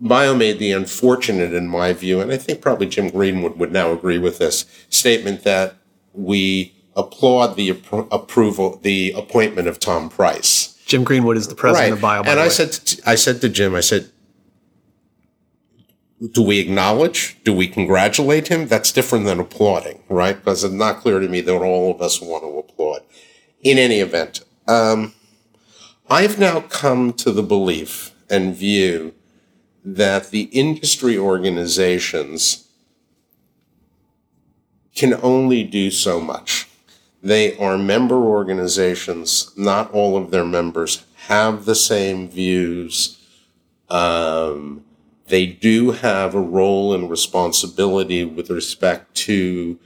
[0.00, 3.92] bio made the unfortunate, in my view, and I think probably Jim Greenwood would now
[3.92, 5.74] agree with this statement that
[6.14, 10.72] we applaud the appro- approval, the appointment of Tom Price.
[10.86, 11.96] Jim Greenwood is the president right.
[11.96, 12.22] of bio.
[12.22, 14.08] and I said, to, I said to Jim, I said,
[16.32, 17.36] do we acknowledge?
[17.44, 18.68] Do we congratulate him?
[18.68, 20.36] That's different than applauding, right?
[20.36, 23.02] Because it's not clear to me that all of us want to applaud.
[23.62, 25.12] In any event, um,
[26.08, 29.12] I've now come to the belief and view
[29.84, 32.68] that the industry organizations
[34.94, 36.65] can only do so much.
[37.26, 39.50] They are member organizations.
[39.56, 43.20] Not all of their members have the same views.
[43.90, 44.84] Um,
[45.26, 49.76] they do have a role and responsibility with respect to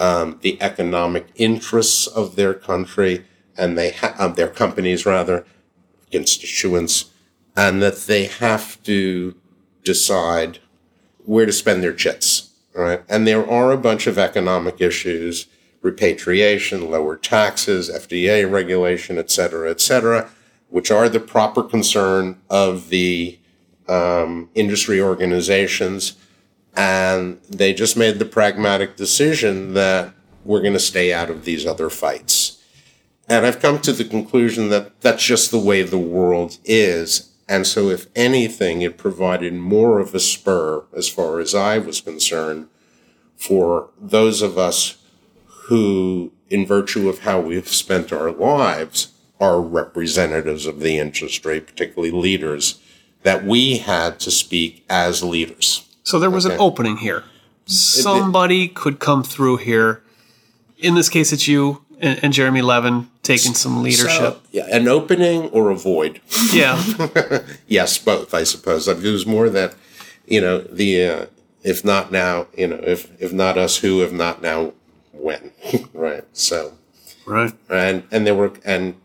[0.00, 5.44] um, the economic interests of their country and they ha- of their companies rather
[6.10, 7.10] constituents
[7.54, 9.36] and that they have to
[9.84, 10.58] decide
[11.26, 15.46] where to spend their chits right and there are a bunch of economic issues
[15.82, 20.30] repatriation lower taxes fda regulation et cetera et cetera
[20.72, 23.38] which are the proper concern of the
[23.88, 26.16] um, industry organizations,
[26.74, 30.14] and they just made the pragmatic decision that
[30.46, 32.58] we're going to stay out of these other fights.
[33.28, 37.30] And I've come to the conclusion that that's just the way the world is.
[37.48, 42.00] And so, if anything, it provided more of a spur, as far as I was
[42.00, 42.68] concerned,
[43.36, 44.96] for those of us
[45.68, 52.12] who, in virtue of how we've spent our lives, are representatives of the industry, particularly
[52.12, 52.80] leaders
[53.22, 55.88] that we had to speak as leaders.
[56.04, 56.54] So there was okay.
[56.54, 57.24] an opening here.
[57.66, 60.02] Somebody it, could come through here.
[60.78, 64.10] In this case, it's you and, and Jeremy Levin taking some leadership.
[64.10, 66.20] So, yeah, an opening or a void.
[66.52, 66.82] Yeah.
[67.66, 68.34] yes, both.
[68.34, 69.74] I suppose it was more that
[70.26, 71.26] you know the uh,
[71.62, 74.02] if not now, you know, if if not us, who?
[74.02, 74.72] If not now,
[75.12, 75.52] when?
[75.94, 76.24] right.
[76.32, 76.74] So.
[77.24, 77.52] Right.
[77.70, 78.96] And and there were and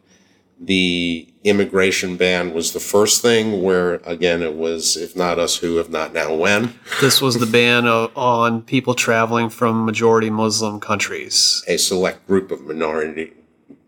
[0.60, 5.80] the immigration ban was the first thing where again it was if not us who
[5.80, 10.80] if not now when this was the ban of, on people traveling from majority muslim
[10.80, 13.32] countries a select group of minority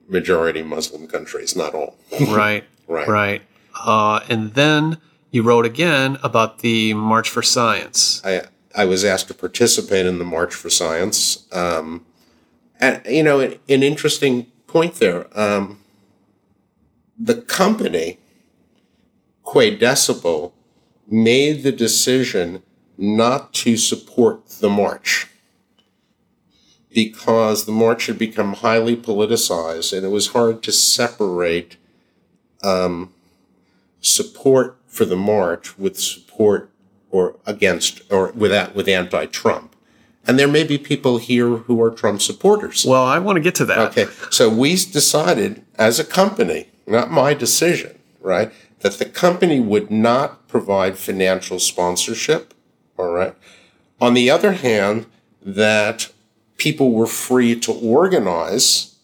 [0.08, 3.42] majority muslim countries not all right right right
[3.86, 4.98] uh, and then
[5.32, 8.42] you wrote again about the march for science i
[8.76, 12.06] i was asked to participate in the march for science um,
[12.80, 15.80] and you know an, an interesting point there um,
[17.20, 18.18] the company,
[19.44, 20.54] qua Decibel,
[21.08, 22.64] made the decision
[22.98, 25.28] not to support the march
[26.94, 31.78] because the march had become highly politicized and it was hard to separate
[32.64, 33.14] um,
[34.02, 36.70] support for the march with support
[37.12, 39.76] or against or without with anti-Trump.
[40.30, 42.86] And there may be people here who are Trump supporters.
[42.86, 43.98] Well, I want to get to that.
[43.98, 44.06] Okay.
[44.30, 48.52] So we decided as a company not my decision, right?
[48.82, 52.54] that the company would not provide financial sponsorship.
[52.98, 53.36] All right.
[54.00, 55.06] On the other hand,
[55.42, 56.12] that
[56.58, 58.96] people were free to organize,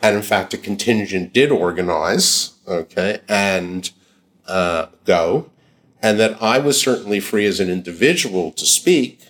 [0.00, 3.90] and in fact, a contingent did organize, okay, and
[4.46, 5.50] uh, go,
[6.00, 9.20] and that I was certainly free as an individual to speak.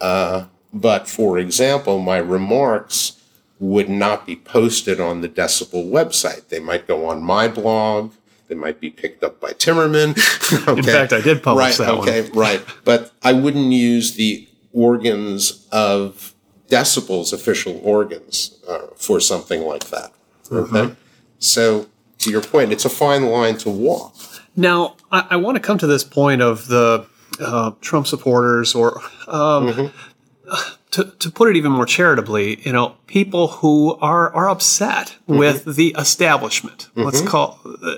[0.00, 3.20] Uh, but for example, my remarks
[3.58, 6.48] would not be posted on the Decibel website.
[6.48, 8.12] They might go on my blog.
[8.48, 10.16] They might be picked up by Timmerman.
[10.68, 10.78] okay.
[10.78, 12.38] In fact, I did publish right, that okay, one.
[12.38, 12.64] right.
[12.84, 16.34] But I wouldn't use the organs of
[16.68, 20.12] Decibel's official organs uh, for something like that.
[20.50, 20.70] Okay.
[20.70, 20.94] Mm-hmm.
[21.38, 21.86] So,
[22.18, 24.14] to your point, it's a fine line to walk.
[24.56, 27.06] Now, I, I want to come to this point of the
[27.38, 30.74] uh, Trump supporters, or um, mm-hmm.
[30.90, 35.38] to, to put it even more charitably, you know, people who are are upset mm-hmm.
[35.38, 36.88] with the establishment.
[36.94, 37.28] Let's mm-hmm.
[37.28, 37.96] call uh,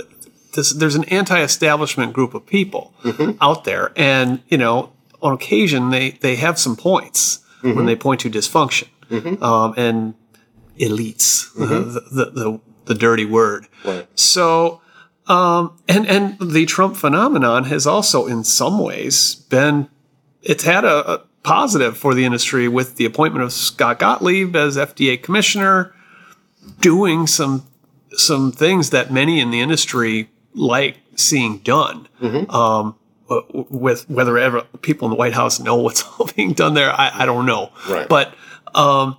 [0.54, 0.72] this.
[0.72, 3.38] There's an anti-establishment group of people mm-hmm.
[3.40, 7.86] out there, and you know, on occasion they they have some points when mm-hmm.
[7.86, 8.88] they point to dysfunction
[9.42, 10.14] um, and
[10.78, 13.66] elites, uh, the, the, the the dirty word.
[13.84, 14.06] Right.
[14.18, 14.81] So
[15.28, 19.88] um, and and the Trump phenomenon has also, in some ways, been
[20.42, 24.76] it's had a, a, positive for the industry with the appointment of Scott Gottlieb as
[24.76, 25.94] FDA commissioner,
[26.80, 27.64] doing some
[28.10, 32.08] some things that many in the industry like seeing done.
[32.20, 32.50] Mm-hmm.
[32.50, 32.96] Um,
[33.70, 37.22] with whether ever people in the White House know what's all being done there, I,
[37.22, 37.70] I don't know.
[37.88, 38.08] Right.
[38.08, 38.34] But
[38.74, 39.16] um,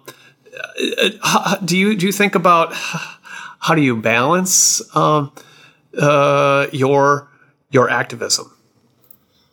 [1.23, 4.81] uh, do you do you think about how do you balance?
[4.95, 5.31] Um,
[5.97, 7.29] uh, your
[7.71, 8.51] your activism?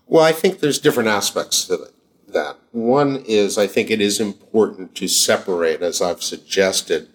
[0.06, 1.88] Well, I think there's different aspects to
[2.28, 2.56] that.
[2.72, 7.08] One is I think it is important to separate, as I've suggested,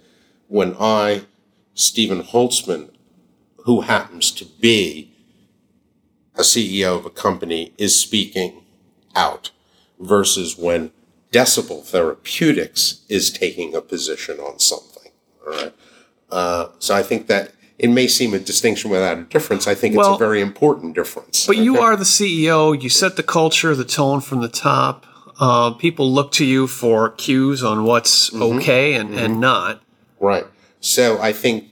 [0.47, 1.23] when I,
[1.73, 2.89] Stephen Holtzman,
[3.65, 5.11] who happens to be
[6.35, 8.63] a CEO of a company, is speaking
[9.15, 9.51] out
[9.99, 10.91] versus when
[11.31, 15.11] Decibel Therapeutics is taking a position on something.
[15.45, 15.73] All right.
[16.31, 19.67] Uh, so I think that it may seem a distinction without a difference.
[19.67, 21.45] I think well, it's a very important difference.
[21.45, 21.63] But okay?
[21.63, 22.81] you are the CEO.
[22.81, 25.05] You set the culture, the tone from the top.
[25.37, 28.57] Uh, people look to you for cues on what's mm-hmm.
[28.57, 29.19] okay and, mm-hmm.
[29.19, 29.83] and not.
[30.19, 30.45] Right.
[30.79, 31.71] So I think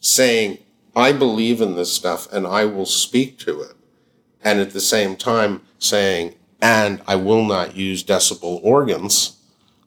[0.00, 0.58] saying,
[0.94, 3.74] I believe in this stuff and I will speak to it,
[4.44, 9.38] and at the same time saying, and I will not use Decibel organs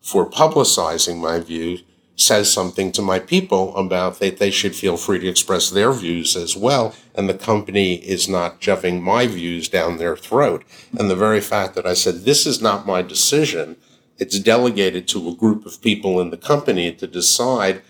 [0.01, 1.84] for publicizing my views
[2.16, 6.36] says something to my people about that they should feel free to express their views
[6.36, 6.95] as well.
[7.13, 10.63] And the company is not shoving my views down their throat.
[10.97, 13.76] And the very fact that I said, this is not my decision,
[14.18, 17.82] it's delegated to a group of people in the company to decide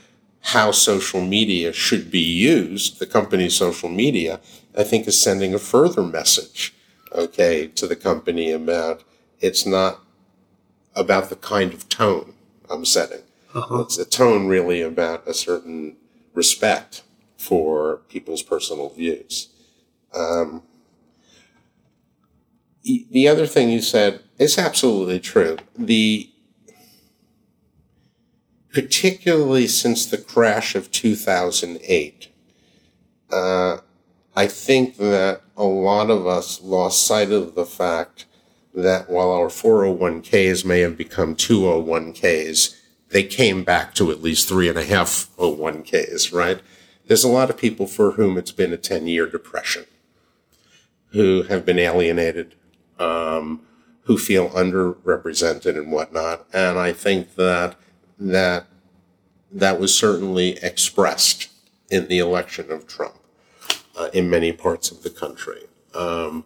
[0.41, 4.39] how social media should be used, the company's social media,
[4.77, 6.73] I think is sending a further message,
[7.11, 9.03] okay, to the company about
[9.39, 10.01] it's not
[10.95, 12.33] about the kind of tone
[12.69, 13.24] I'm setting.
[13.55, 13.79] Uh-huh.
[13.79, 15.95] It's a tone really about a certain
[16.33, 17.03] respect
[17.37, 19.47] for people's personal views.
[20.13, 20.63] Um,
[22.83, 25.57] the other thing you said is absolutely true.
[25.77, 26.29] The
[28.73, 32.27] particularly since the crash of 2008,
[33.31, 33.77] uh,
[34.35, 38.25] I think that a lot of us lost sight of the fact
[38.73, 42.74] that while our 401ks may have become 201ks,
[43.15, 46.59] they came back to at least three and a half 01ks, right?
[47.07, 49.85] There's a lot of people for whom it's been a 10 year depression,
[51.11, 52.55] who have been alienated,
[52.99, 53.61] um,
[54.01, 56.45] who feel underrepresented and whatnot.
[56.51, 57.77] And I think that
[58.19, 58.65] that
[59.49, 61.47] that was certainly expressed
[61.89, 63.15] in the election of Trump
[63.97, 65.61] uh, in many parts of the country.
[65.93, 66.43] Um,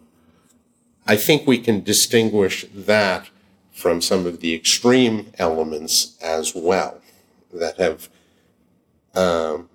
[1.07, 3.31] I think we can distinguish that
[3.79, 6.99] from some of the extreme elements as well
[7.53, 8.09] that have
[9.15, 9.69] um,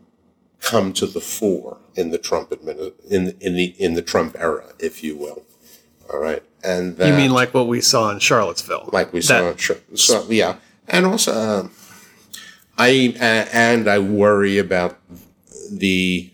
[0.61, 4.67] come to the fore in the Trump admin- in in the in the Trump era,
[4.79, 5.43] if you will.
[6.13, 9.49] All right, and that, you mean like what we saw in Charlottesville, like we saw,
[9.49, 11.69] in so, yeah, and also uh,
[12.77, 14.99] I uh, and I worry about
[15.71, 16.31] the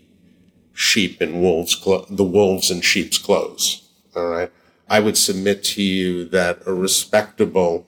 [0.75, 3.89] sheep and wolves, clo- the wolves in sheep's clothes.
[4.16, 4.51] All right,
[4.91, 7.86] I would submit to you that a respectable,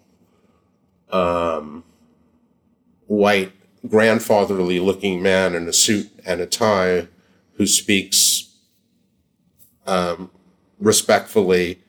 [1.10, 1.82] um,
[3.08, 3.52] white,
[3.88, 7.08] grandfatherly looking man in a suit and a tie
[7.54, 8.54] who speaks
[9.84, 10.30] um,
[10.78, 11.80] respectfully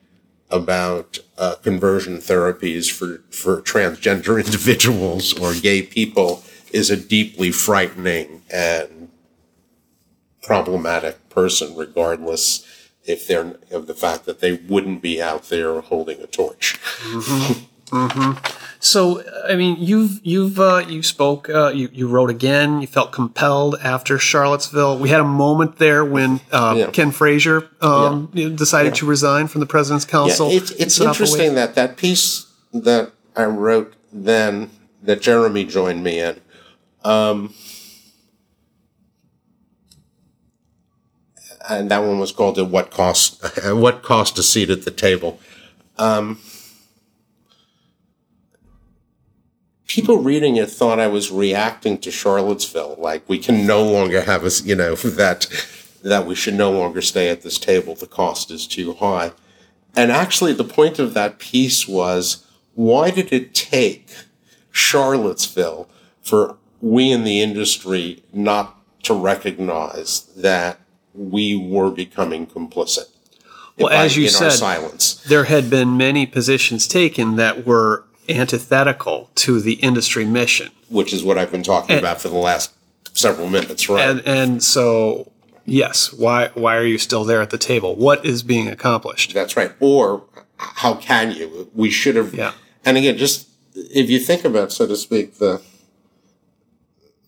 [0.50, 6.42] about uh, conversion therapies for, for transgender individuals or gay people
[6.72, 9.08] is a deeply frightening and
[10.42, 12.66] problematic person, regardless
[13.06, 16.78] if they're of the fact that they wouldn't be out there holding a torch.
[18.80, 22.80] So, I mean, you've you've uh, you spoke, uh, you you wrote again.
[22.82, 24.98] You felt compelled after Charlottesville.
[24.98, 26.90] We had a moment there when uh, Yeah.
[26.90, 30.50] Ken Frazier um, know, decided to resign from the president's council.
[30.50, 31.30] Yeah, it's it's Set off a wave.
[31.30, 34.70] interesting that that piece that I wrote then
[35.02, 36.40] that Jeremy joined me in.
[37.04, 37.54] Um,
[41.68, 43.42] and that one was called "At What Cost?
[43.64, 45.40] What Cost a Seat at the Table?"
[45.96, 46.40] Um,
[49.86, 54.44] people reading it thought I was reacting to Charlottesville, like we can no longer have
[54.44, 55.46] us, you know, that
[56.02, 57.94] that we should no longer stay at this table.
[57.94, 59.32] The cost is too high.
[59.96, 62.44] And actually, the point of that piece was
[62.74, 64.08] why did it take
[64.72, 65.88] Charlottesville
[66.20, 70.80] for we in the industry not to recognize that
[71.14, 73.08] we were becoming complicit?
[73.78, 75.14] Well, by- as you in said, silence.
[75.26, 81.22] there had been many positions taken that were antithetical to the industry mission, which is
[81.24, 82.72] what I've been talking about for the last
[83.12, 84.08] several minutes, right?
[84.08, 85.32] and and so
[85.66, 87.96] yes, why why are you still there at the table?
[87.96, 89.34] What is being accomplished?
[89.34, 89.72] That's right.
[89.80, 90.24] Or
[90.56, 91.70] how can you?
[91.74, 92.32] We should have.
[92.34, 92.52] Yeah.
[92.84, 95.60] And again, just if you think about, so to speak, the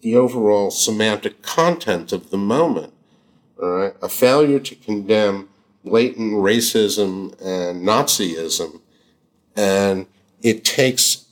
[0.00, 2.92] the overall semantic content of the moment,
[3.60, 5.48] all right, a failure to condemn
[5.84, 8.80] blatant racism and Nazism,
[9.56, 10.06] and
[10.42, 11.26] it takes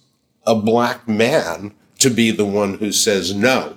[0.46, 3.76] a black man to be the one who says no.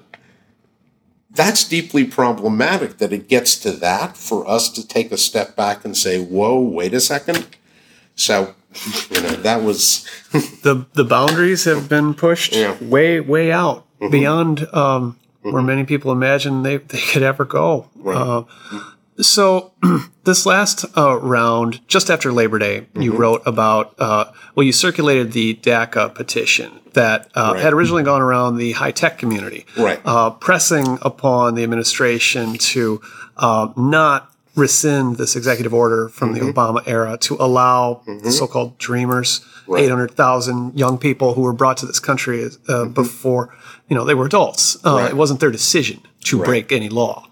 [1.30, 5.86] That's deeply problematic that it gets to that for us to take a step back
[5.86, 7.48] and say, whoa, wait a second.
[8.16, 8.56] So,
[9.12, 10.06] you know, that was,
[10.64, 12.74] the the boundaries have been pushed Yeah.
[12.74, 12.90] Mm-hmm.
[12.90, 15.20] way way out beyond um,
[15.52, 17.90] where many people imagine they, they could ever go.
[18.06, 18.44] Uh,
[19.20, 19.74] so
[20.26, 23.18] this last uh, round, just after Labor Day, you Mm-hmm.
[23.22, 24.26] wrote about uh,
[24.56, 27.64] well, you circulated the DACA petition that uh, Right.
[27.64, 30.00] had originally gone around the high tech community, Right.
[30.06, 33.02] Uh, pressing upon the administration to
[33.38, 36.48] uh, not rescind this executive order from Mm-hmm.
[36.48, 39.84] the Obama era to allow the so-called dreamers, Right.
[39.84, 43.56] 800,000 young people who were brought to this country uh, before,
[43.90, 44.78] you know, they were adults.
[44.86, 44.98] Uh.
[44.98, 45.10] Right.
[45.10, 47.28] It wasn't their decision to break any law.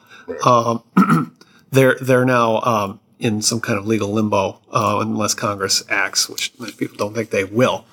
[0.46, 0.84] Um,
[1.72, 6.52] they're they're now um, in some kind of legal limbo uh, unless Congress acts, which
[6.60, 7.86] many people don't think they will.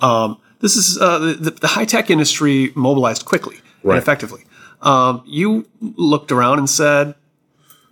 [0.00, 3.94] Um, this is uh, the, the high tech industry mobilized quickly Right.
[3.94, 4.44] and effectively.
[4.82, 7.14] Um, you looked around and said,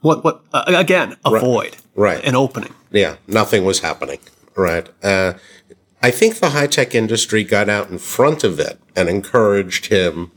[0.01, 0.25] "What?
[0.25, 0.43] What?
[0.53, 2.23] Uh, again, a void, Right.
[2.25, 4.19] An opening." yeah, nothing was happening,
[4.57, 4.89] right?
[6.01, 10.31] I think the high tech industry got out in front of it and encouraged him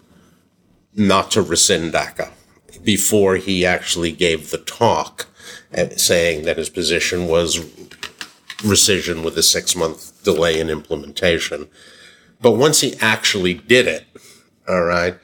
[0.96, 2.32] not to rescind DACA
[2.84, 5.28] before he actually gave the talk
[5.78, 7.60] uh, saying that his position was
[8.58, 11.68] rescission with a six month delay in implementation.
[12.42, 14.06] But once he actually did it,
[14.68, 15.18] all right,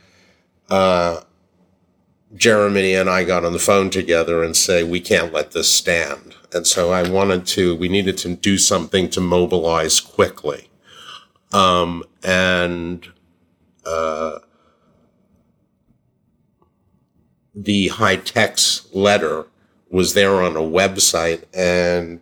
[0.70, 1.22] uh,
[2.38, 6.36] Jeremy and I got on the phone together and say, we can't let this stand.
[6.54, 10.70] And so I wanted to, we needed to do something to mobilize quickly.
[11.52, 13.08] Um, and,
[13.86, 14.40] uh,
[17.56, 19.48] the high tech's letter
[19.90, 21.44] was there on a website.
[21.54, 22.20] And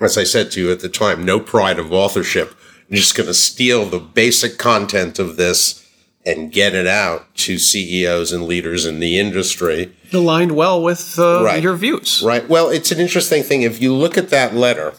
[0.00, 2.54] as I said to you at the time, no pride of authorship.
[2.90, 5.83] I'm just going to steal the basic content of this
[6.26, 9.92] and get it out to CEOs and leaders in the industry.
[10.12, 11.62] Aligned well with uh, Right.
[11.62, 12.22] your views.
[12.24, 12.48] Right.
[12.48, 13.62] Well, it's an interesting thing.
[13.62, 14.94] If you look at that letter,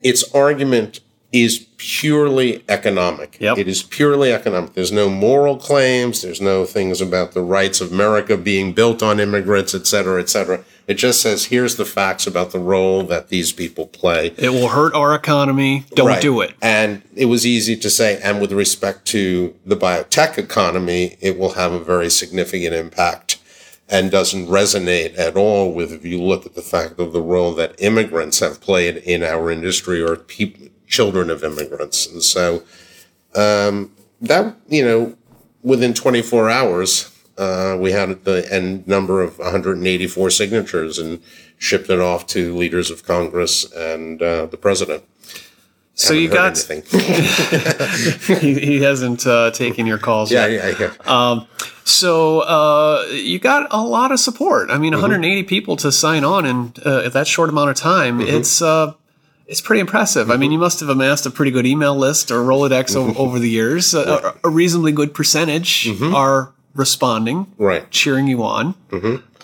[0.00, 1.00] its argument
[1.32, 3.36] is purely economic.
[3.40, 3.58] Yep.
[3.58, 4.72] It is purely economic.
[4.74, 6.22] There's no moral claims.
[6.22, 10.28] There's no things about the rights of America being built on immigrants, et cetera, et
[10.30, 10.64] cetera.
[10.88, 14.32] It just says, here's the facts about the role that these people play.
[14.38, 15.84] It will hurt our economy.
[15.94, 16.22] Don't Right.
[16.22, 16.54] do it.
[16.62, 21.52] And it was easy to say, and with respect to the biotech economy, it will
[21.52, 23.36] have a very significant impact
[23.86, 27.52] and doesn't resonate at all with if you look at the fact of the role
[27.54, 32.06] that immigrants have played in our industry or people, children of immigrants.
[32.06, 32.62] And so
[33.34, 35.14] um, that, you know,
[35.62, 41.20] within 24 hours, uh, we had the end number of 184 signatures and
[41.58, 45.04] shipped it off to leaders of Congress and uh, the president.
[45.94, 46.56] So you got
[48.40, 50.78] he, he hasn't uh, taken your calls yeah, yet.
[50.80, 51.44] yeah, yeah.
[51.84, 54.70] So uh, you got a lot of support.
[54.70, 55.02] I mean, Mm-hmm.
[55.02, 58.18] 180 people to sign on in uh, that short amount of time.
[58.20, 58.36] Mm-hmm.
[58.36, 58.92] It's uh,
[59.46, 60.30] it's pretty impressive.
[60.30, 63.16] I mean, you must have amassed a pretty good email list or Rolodex Mm-hmm.
[63.18, 63.94] o- over the years.
[63.94, 67.90] A, a reasonably good percentage are responding, Right.
[67.90, 68.74] cheering you on.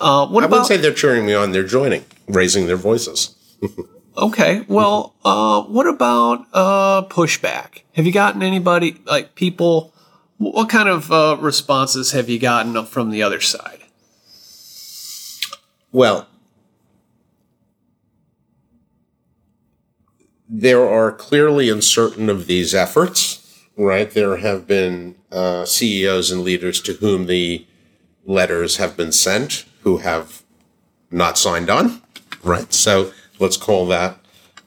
[0.01, 0.51] Uh, what I about?
[0.51, 3.35] wouldn't say they're cheering me on; they're joining, raising their voices.
[4.17, 7.83] okay, well, uh, what about uh, pushback?
[7.95, 9.93] Have you gotten anybody like people?
[10.39, 13.81] What kind of uh, responses have you gotten from the other side?
[15.93, 16.27] Well,
[20.49, 24.11] there are clearly in certain of these efforts, right?
[24.11, 27.67] There have been uh, CEOs and leaders to whom the
[28.25, 30.43] letters have been sent who have
[31.11, 32.01] not signed on,
[32.43, 32.73] right?
[32.73, 34.19] So let's call that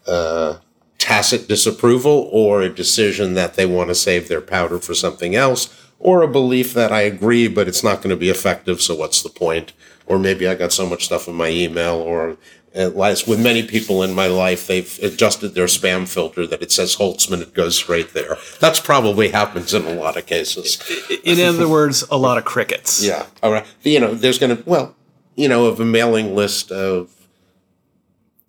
[0.05, 0.57] uh,
[0.97, 5.73] tacit disapproval or a decision that they want to save their powder for something else
[5.99, 8.81] or a belief that I agree, but it's not going to be effective.
[8.81, 9.73] So what's the point?
[10.05, 12.37] Or maybe I got so much stuff in my email or
[12.77, 16.95] as with many people in my life, they've adjusted their spam filter that it says
[16.95, 18.37] Holtzman, it goes straight there.
[18.59, 20.81] That's probably happens in a lot of cases.
[21.23, 23.03] In other words, a lot of crickets.
[23.03, 23.25] Yeah.
[23.41, 23.65] All right.
[23.81, 24.95] You know, there's going to, well,
[25.35, 27.17] you know, of a mailing list of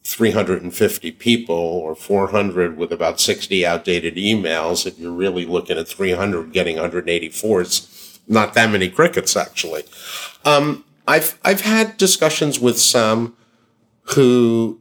[0.05, 6.53] 350 people or 400 with about 60 outdated emails, if you're really looking at 300
[6.53, 9.83] getting 184, it's not that many crickets, actually.
[10.45, 13.37] Um, I've, I've had discussions with some
[14.15, 14.81] who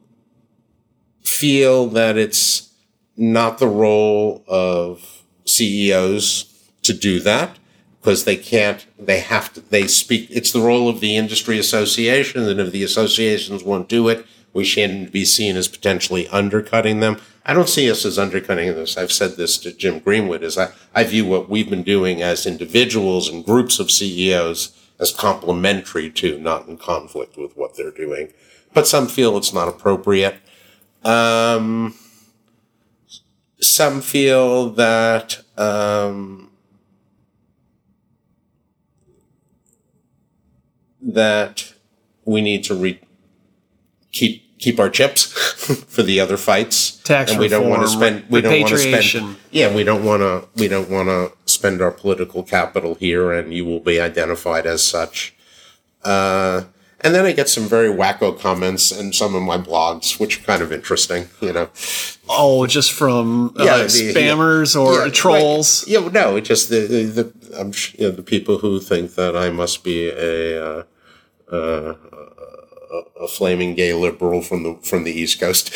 [1.24, 2.74] feel that it's
[3.16, 6.54] not the role of CEOs
[6.84, 7.58] to do that
[8.00, 12.48] because they can't, they have to, they speak, it's the role of the industry association.
[12.48, 17.20] And if the associations won't do it, we shouldn't be seen as potentially undercutting them.
[17.46, 18.98] I don't see us as undercutting this.
[18.98, 22.46] I've said this to Jim Greenwood is I, I view what we've been doing as
[22.46, 28.32] individuals and groups of CEOs as complementary to, not in conflict with what they're doing
[28.74, 30.36] but some feel it's not appropriate.
[31.04, 31.96] Um,
[33.60, 36.52] some feel that um,
[41.02, 41.74] that
[42.26, 43.00] we need to re-
[44.12, 45.24] keep keep our chips
[45.88, 48.30] for the other fights, Tax and we don't want to reform, spend.
[48.30, 49.38] We don't want to spend.
[49.52, 50.48] Yeah, we don't want to.
[50.56, 54.84] We don't want to spend our political capital here, and you will be identified as
[54.84, 55.36] such.
[56.04, 56.64] Uh,
[57.02, 60.44] and then I get some very wacko comments in some of my blogs, which are
[60.44, 61.70] kind of interesting, you know.
[62.28, 65.84] Oh, just from uh, Yeah, the- spammers or Yeah, trolls.
[65.84, 65.92] right.
[66.02, 69.84] Yeah, no, just the the, the you know, the people who think that I must
[69.84, 70.84] be a uh,
[71.52, 71.96] uh,
[72.92, 75.72] a, a flaming gay liberal from the from the East Coast.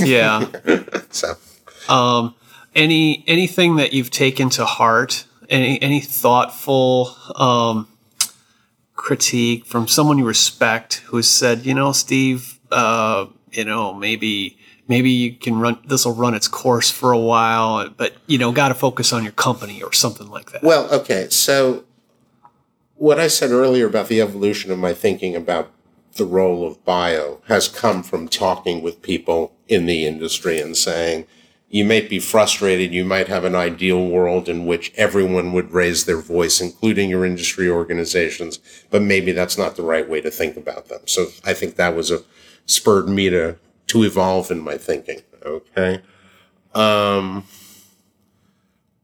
[0.04, 0.46] Yeah.
[1.10, 1.34] so
[1.88, 2.34] Um,
[2.74, 5.24] any anything that you've taken to heart?
[5.48, 7.86] Any any thoughtful um,
[8.94, 14.58] critique from someone you respect who has said, you know, Steve, uh, you know, maybe
[14.88, 18.52] maybe you can run this will run its course for a while, but you know,
[18.52, 20.62] got to focus on your company or something like that.
[20.62, 21.28] Well, okay.
[21.30, 21.84] So,
[22.96, 25.70] what I said earlier about the evolution of my thinking about
[26.16, 31.26] the role of bio has come from talking with people in the industry and saying,
[31.74, 32.94] you might be frustrated.
[32.94, 37.24] You might have an ideal world in which everyone would raise their voice, including your
[37.24, 38.60] industry organizations,
[38.90, 41.00] but maybe that's not the right way to think about them.
[41.06, 42.22] So I think that was a
[42.64, 43.56] spurred me to,
[43.88, 45.22] to evolve in my thinking.
[45.44, 46.00] Okay.
[46.76, 47.44] Um,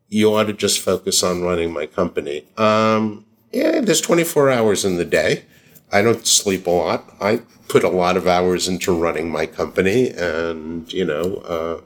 [0.09, 2.45] you ought to just focus on running my company.
[2.57, 5.45] Um, yeah, there's 24 hours in the day.
[5.91, 7.13] I don't sleep a lot.
[7.21, 11.81] I put a lot of hours into running my company, and you know, uh,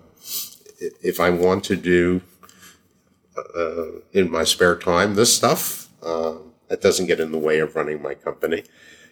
[1.02, 2.20] if I want to do
[3.36, 6.34] uh, in my spare time this stuff, uh,
[6.68, 8.64] that doesn't get in the way of running my company.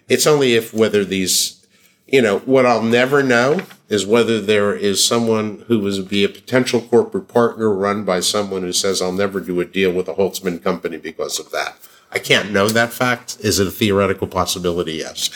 [0.08, 1.66] It's only if whether these,
[2.06, 6.28] you know, what I'll never know is whether there is someone who would be a
[6.28, 10.14] potential corporate partner run by someone who says, I'll never do a deal with a
[10.14, 11.76] Holtzman company because of that.
[12.10, 13.38] I can't know that fact.
[13.40, 14.94] Is it a theoretical possibility?
[14.94, 15.30] Yes.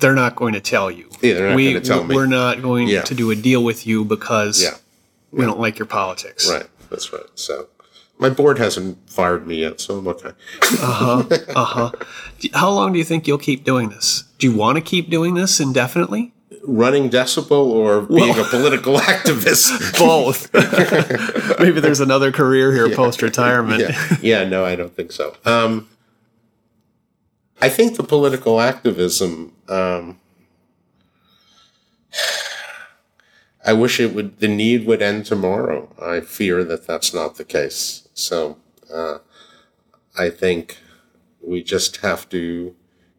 [0.00, 1.08] They're not going to tell you.
[1.20, 2.14] Yeah, they're not we, gonna tell me.
[2.14, 3.02] We're not going Yeah.
[3.02, 4.76] to do a deal with you because Yeah.
[5.30, 6.50] we don't like your politics.
[6.50, 6.66] Right.
[6.90, 7.22] That's right.
[7.34, 7.68] So
[8.18, 10.30] my board hasn't fired me yet, so I'm okay.
[10.62, 11.24] Uh huh.
[11.54, 11.90] Uh huh.
[12.54, 14.24] How long do you think you'll keep doing this?
[14.38, 16.32] Do you want to keep doing this indefinitely?
[16.64, 19.98] Running Decibel or being a political activist?
[19.98, 20.50] Both.
[21.60, 23.80] Maybe there's another career here post retirement.
[23.80, 24.16] yeah.
[24.20, 25.34] yeah, no, I don't think so.
[25.46, 25.88] Um,
[27.60, 29.52] I think the political activism.
[29.68, 30.18] Um,
[33.64, 34.40] I wish it would.
[34.40, 35.94] The need would end tomorrow.
[36.00, 38.08] I fear that that's not the case.
[38.14, 38.56] So,
[38.92, 39.18] uh,
[40.18, 40.78] I think
[41.42, 42.74] we just have to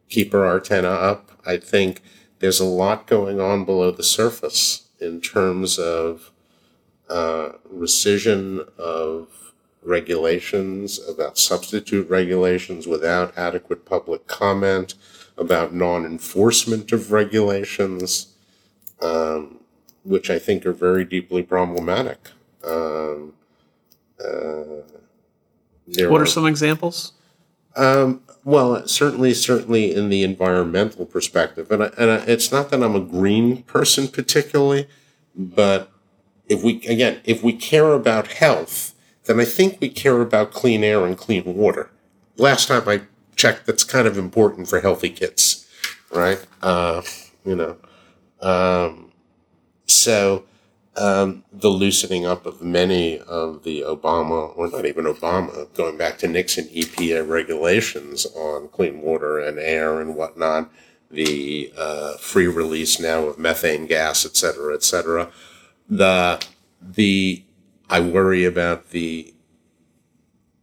[0.08, 1.30] keep our antenna up.
[1.46, 2.02] I think
[2.40, 6.32] there's a lot going on below the surface in terms of
[7.08, 9.41] uh, rescission of
[9.82, 14.94] regulations, about substitute regulations without adequate public comment,
[15.36, 18.34] about non enforcement of regulations,
[19.00, 19.58] um,
[20.04, 22.18] which I think are very deeply problematic.
[22.64, 23.34] Um,
[24.22, 24.82] uh,
[26.08, 27.12] What are some examples?
[27.76, 32.82] um, well, certainly, certainly in the environmental perspective, and I, and I, it's not that
[32.82, 34.88] I'm a green person particularly,
[35.34, 35.90] but
[36.48, 38.91] if we again, if we care about health,
[39.24, 41.90] then I think we care about clean air and clean water.
[42.36, 43.02] Last time I
[43.36, 45.66] checked, that's kind of important for healthy kids,
[46.10, 46.44] right?
[46.62, 47.02] Uh,
[47.44, 47.76] you know,
[48.40, 49.12] um,
[49.86, 50.44] so
[50.96, 56.18] um, the loosening up of many of the Obama, or not even Obama, going back
[56.18, 60.70] to Nixon EPA regulations on clean water and air and whatnot,
[61.10, 65.30] the uh, free release now of methane gas, et cetera, et cetera.
[65.88, 66.44] The
[66.80, 67.44] the
[67.92, 69.34] I worry about the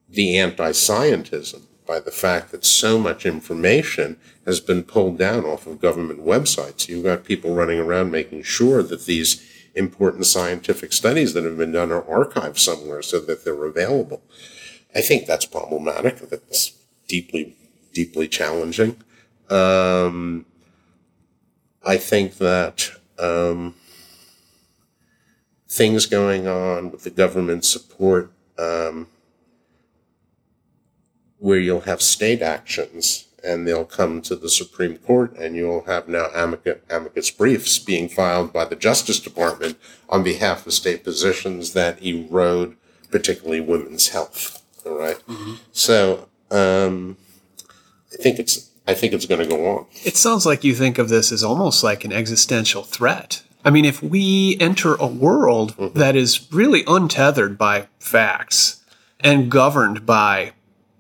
[0.09, 4.17] the anti-scientism by the fact that so much information
[4.47, 6.87] has been pulled down off of government websites.
[6.87, 11.71] You've got people running around making sure that these important scientific studies that have been
[11.71, 14.23] done are archived somewhere so that they're available.
[14.95, 16.17] I think that's problematic.
[16.17, 16.71] That's
[17.07, 17.55] deeply,
[17.93, 19.03] deeply challenging.
[19.51, 20.47] Um,
[21.85, 23.75] I think that um,
[25.69, 29.07] things going on with the government support um,
[31.37, 36.07] where you'll have state actions and they'll come to the Supreme Court, and you'll have
[36.07, 39.77] now amicus, amicus briefs being filed by the Justice Department
[40.09, 42.75] on behalf of state positions that erode
[43.11, 44.61] particularly women's health.
[44.85, 45.17] All right?
[45.27, 45.53] Mm-hmm.
[45.71, 47.17] So um,
[48.13, 49.85] I think it's I think it's going to go on.
[50.03, 53.43] It sounds like you think of this as almost like an existential threat.
[53.63, 58.83] I mean, if we enter a world that is really untethered by facts
[59.19, 60.53] and governed by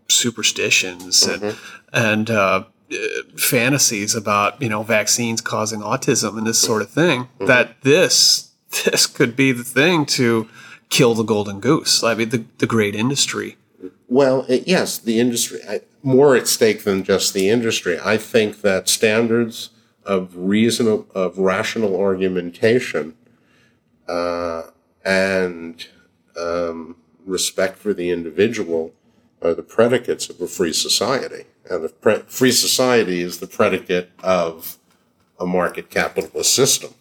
[0.09, 1.55] superstitions and
[1.93, 2.95] and uh, uh,
[3.37, 8.51] fantasies about you know vaccines causing autism and this sort of thing, that this
[8.85, 10.49] this could be the thing to
[10.89, 12.03] kill the golden goose.
[12.03, 13.57] I mean, the the great industry.
[14.09, 17.99] Well, it, yes, the industry, I, more at stake than just the industry.
[18.03, 19.69] I think that standards
[20.09, 23.15] of reasonable, of rational argumentation,
[24.07, 24.63] uh,
[25.05, 25.87] and
[26.35, 28.91] um, respect for the individual
[29.39, 31.45] are the predicates of a free society.
[31.69, 34.79] And the pre- free society is the predicate of
[35.39, 36.95] a market capitalist system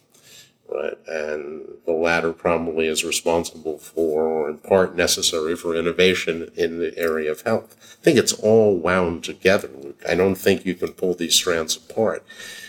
[0.73, 0.97] right?
[1.07, 6.97] And the latter probably is responsible for, or in part necessary for innovation in the
[6.97, 7.75] area of health.
[7.99, 10.01] I think it's all wound together, Luke.
[10.07, 12.23] I don't think you can pull these strands apart.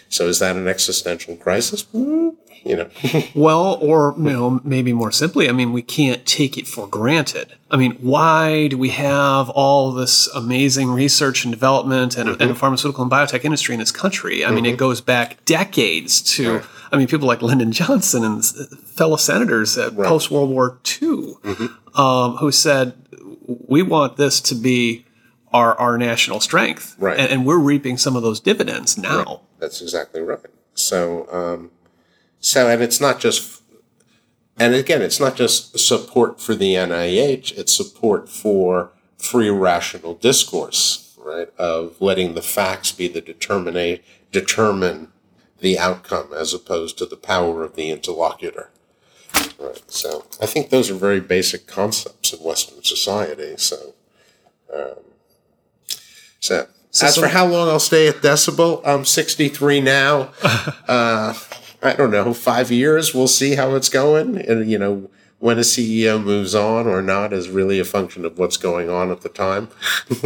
[0.08, 1.84] So is that an existential crisis?
[1.94, 2.34] Mm,
[2.64, 2.90] You know,
[3.34, 7.54] Well, or you know, maybe more simply, I mean, we can't take it for granted.
[7.70, 13.02] I mean, why do we have all this amazing research and development and, and pharmaceutical
[13.02, 14.44] and biotech industry in this country?
[14.44, 19.16] I mean, it goes back decades to, I mean, people like Lyndon Johnson and fellow
[19.16, 21.34] senators at post World War II,
[21.94, 22.94] um, who said,
[23.46, 25.06] "We want this to be
[25.52, 27.18] our our national strength, Right.
[27.18, 30.40] And, and we're reaping some of those dividends now." That's exactly right.
[30.74, 31.70] So, um,
[32.40, 33.62] so, and it's not just,
[34.58, 41.14] and again, it's not just support for the NIH, it's support for free rational discourse,
[41.18, 41.48] right?
[41.58, 45.09] Of letting the facts be the determinate, determine
[45.60, 48.70] the outcome as opposed to the power of the interlocutor.
[49.58, 49.82] Right.
[49.90, 53.54] So I think those are very basic concepts in Western society.
[53.56, 53.94] So,
[54.74, 54.96] um,
[56.40, 60.30] so, as so- for how long I'll stay at Decibel, I'm 63 now.
[60.88, 61.34] uh,
[61.82, 63.14] I don't know, five years.
[63.14, 64.36] We'll see how it's going.
[64.38, 68.38] And, you know, when a CEO moves on or not is really a function of
[68.38, 69.68] what's going on at the time.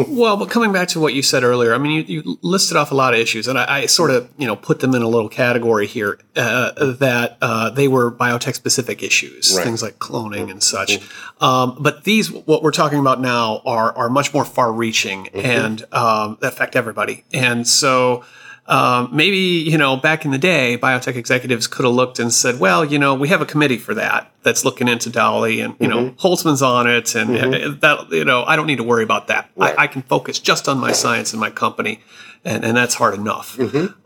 [0.08, 2.90] Well, but coming back to what you said earlier, I mean, you, you listed off
[2.90, 5.08] a lot of issues, and I, I sort of, you know, put them in a
[5.08, 9.64] little category here uh, that uh, they were biotech specific issues, Right.
[9.64, 10.98] things like cloning and such.
[11.40, 15.84] Um, but these, what we're talking about now, are are much more far reaching and
[15.92, 17.24] um, affect everybody.
[17.32, 18.24] And so.
[18.66, 22.58] Um, maybe you know back in the day, biotech executives could have looked and said,
[22.58, 25.86] "Well, you know, we have a committee for that that's looking into Dolly, and you
[25.86, 29.26] know, Holtzman's on it, and uh, that you know, I don't need to worry about
[29.26, 29.50] that.
[29.54, 29.78] Right.
[29.78, 32.00] I, I can focus just on my science and my company,
[32.42, 33.58] and, and that's hard enough.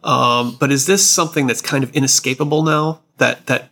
[0.02, 3.00] Um, but is this something that's kind of inescapable now?
[3.18, 3.70] That that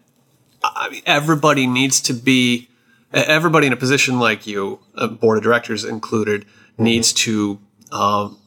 [0.62, 2.68] I mean, everybody needs to be
[3.12, 6.44] everybody in a position like you, a board of directors included,
[6.78, 7.58] needs to
[7.90, 8.38] um,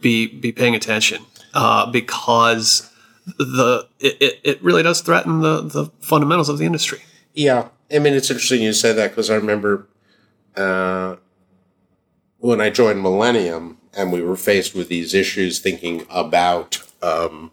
[0.00, 1.24] be be paying attention
[1.54, 2.90] uh, because
[3.38, 7.00] the it, it, really does threaten the the fundamentals of the industry.
[7.34, 9.86] Yeah, I mean it's interesting you say that because I remember
[10.56, 11.16] uh,
[12.38, 17.50] when I joined Millennium and we were faced with these issues, thinking about um,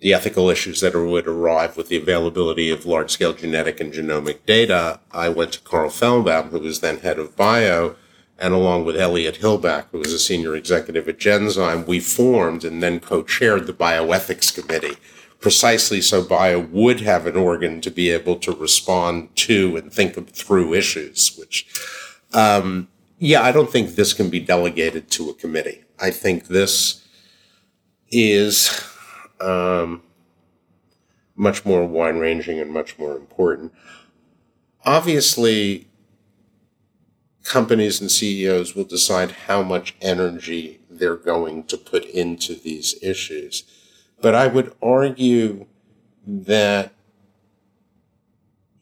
[0.00, 4.44] the ethical issues that would arrive with the availability of large scale genetic and genomic
[4.46, 7.96] data, I went to Carl Feldbaum, who was then head of bio,
[8.42, 12.82] and along with Elliott Hillback, who was a senior executive at Genzyme, we formed and
[12.82, 14.96] then co chaired the bioethics committee
[15.40, 20.28] precisely so bio would have an organ to be able to respond to and think
[20.28, 21.66] through issues, which,
[22.32, 22.88] um,
[23.18, 25.84] yeah, I don't think this can be delegated to a committee.
[26.00, 27.06] I think this
[28.10, 28.84] is
[29.40, 30.02] um,
[31.36, 33.72] much more wide ranging and much more important.
[34.84, 35.88] Obviously,
[37.44, 43.64] companies and CEOs will decide how much energy they're going to put into these issues.
[44.20, 45.66] But I would argue
[46.26, 46.92] that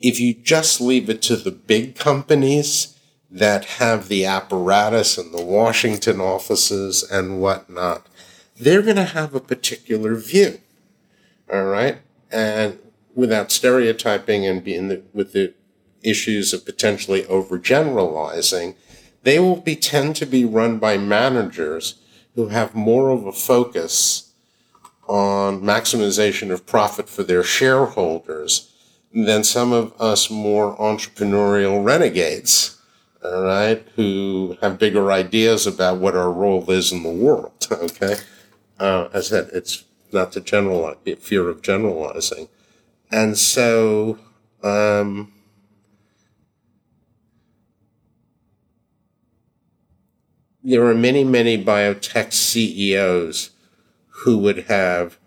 [0.00, 2.98] if you just leave it to the big companies
[3.30, 8.06] that have the apparatus and the Washington offices and whatnot,
[8.58, 10.60] they're going to have a particular view.
[11.52, 11.98] All right.
[12.30, 12.78] And
[13.14, 15.54] without stereotyping and being the, with the
[16.02, 18.74] issues of potentially overgeneralizing,
[19.22, 22.00] they will be tend to be run by managers
[22.34, 24.32] who have more of a focus
[25.08, 28.72] on maximization of profit for their shareholders
[29.12, 32.78] than some of us more entrepreneurial renegades,
[33.24, 38.16] all right, who have bigger ideas about what our role is in the world, okay?
[38.78, 42.48] Uh, I said, it's not to generalize, fear of generalizing.
[43.10, 44.18] And so,
[44.62, 45.32] um,
[50.62, 53.50] there are many, many biotech CEOs
[54.08, 55.18] who would have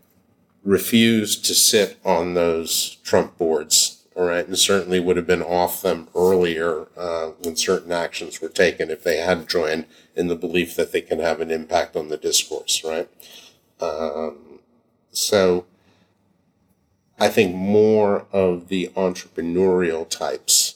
[0.64, 5.82] refused to sit on those Trump boards, all right, and certainly would have been off
[5.82, 10.76] them earlier uh, when certain actions were taken if they had joined in the belief
[10.76, 13.10] that they can have an impact on the discourse, right?
[13.82, 14.60] Um,
[15.12, 15.66] so
[17.20, 20.76] I think more of the entrepreneurial types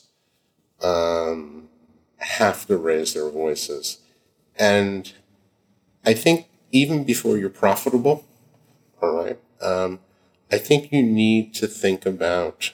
[0.81, 1.69] um,
[2.17, 3.99] have to raise their voices.
[4.59, 5.11] And
[6.05, 8.25] I think even before you're profitable,
[9.01, 9.99] all right, um,
[10.51, 12.71] I think you need to think about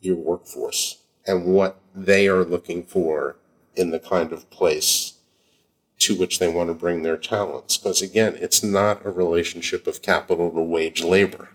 [0.00, 3.36] your workforce and what they are looking for
[3.76, 5.14] in the kind of place
[5.98, 7.76] to which they want to bring their talents.
[7.76, 11.50] Because again, it's not a relationship of capital to wage labor.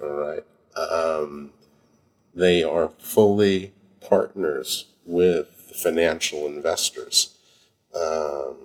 [0.00, 0.44] All right.
[0.76, 1.50] Um,
[2.34, 7.34] they are fully partners with financial investors.
[8.00, 8.56] Um,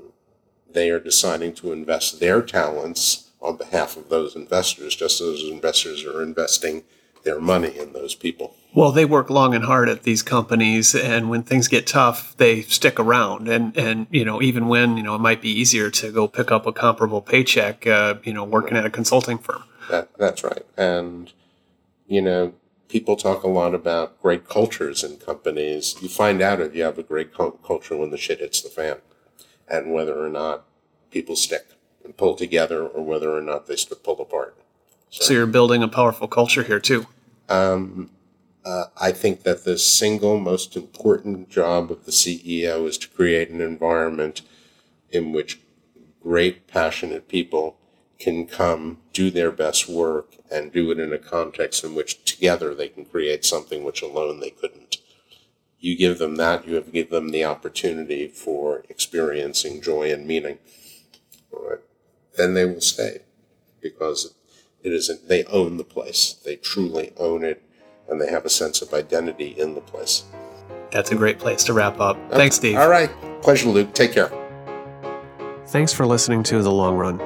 [0.74, 5.52] they are deciding to invest their talents on behalf of those investors, just as those
[5.52, 6.84] investors are investing
[7.24, 8.56] their money in those people.
[8.74, 12.62] Well, they work long and hard at these companies, and when things get tough, they
[12.64, 13.48] stick around.
[13.48, 16.52] And and you know, even when you know it might be easier to go pick
[16.52, 19.64] up a comparable paycheck, uh, you know, working at a consulting firm.
[19.90, 20.66] That that's right.
[20.76, 21.32] And
[22.08, 22.54] you know,
[22.88, 25.96] people talk a lot about great cultures in companies.
[26.02, 28.98] You find out if you have a great culture when the shit hits the fan
[29.74, 30.66] and whether or not
[31.10, 31.66] people stick
[32.04, 34.56] and pull together or whether or not they pull apart.
[35.10, 37.08] So, so you're building a powerful culture here too.
[37.50, 38.12] Um,
[38.64, 43.50] uh, I think that the single most important job of the CEO is to create
[43.50, 44.42] an environment
[45.10, 45.60] in which
[46.22, 47.76] great, passionate people
[48.20, 52.74] can come, do their best work, and do it in a context in which together
[52.74, 54.98] they can create something which alone they couldn't
[55.84, 60.58] you give them that, you have give them the opportunity for experiencing joy and meaning.
[61.52, 61.80] All right.
[62.38, 63.20] Then they will stay
[63.82, 64.34] because
[64.82, 66.40] it isn't, they own the place.
[66.46, 67.62] They truly own it
[68.08, 70.24] and they have a sense of identity in the place.
[70.92, 72.16] That's a great place to wrap up.
[72.16, 72.38] Okay.
[72.38, 72.78] Thanks, Steve.
[72.78, 73.12] All right.
[73.42, 73.94] Pleasure, Luke.
[73.94, 74.32] Take care.
[75.68, 77.20] Thanks for listening to The Long Run,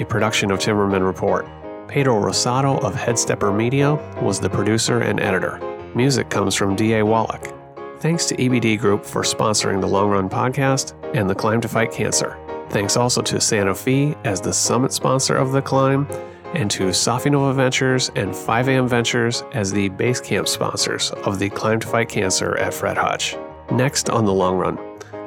[0.00, 1.46] a production of Timmerman Report.
[1.86, 5.60] Pedro Rosado of Headstepper Media was the producer and editor.
[5.94, 7.04] Music comes from D.A.
[7.04, 7.59] Wallach.
[8.00, 11.92] Thanks to EBD Group for sponsoring the Long Run podcast and the Climb to Fight
[11.92, 12.38] Cancer.
[12.70, 16.06] Thanks also to Sanofi as the summit sponsor of the climb,
[16.54, 21.78] and to Sofinnova Ventures and 5AM Ventures as the base camp sponsors of the Climb
[21.80, 23.36] to Fight Cancer at Fred Hutch.
[23.70, 24.78] Next on the long run,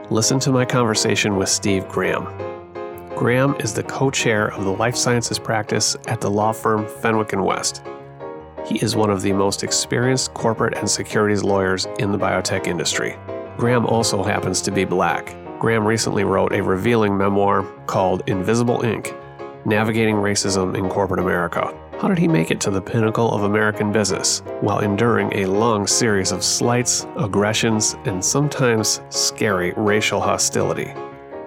[0.09, 2.25] listen to my conversation with Steve Graham.
[3.15, 7.33] Graham is the co chair of the life sciences practice at the law firm Fenwick
[7.33, 7.83] and West.
[8.65, 13.17] He is one of the most experienced corporate and securities lawyers in the biotech industry.
[13.57, 15.35] Graham also happens to be black.
[15.59, 19.13] Graham recently wrote a revealing memoir called Invisible Ink
[19.65, 21.77] Navigating Racism in Corporate America.
[21.99, 25.85] How did he make it to the pinnacle of American business while enduring a long
[25.85, 30.93] series of slights, aggressions, and sometimes scary racial hostility?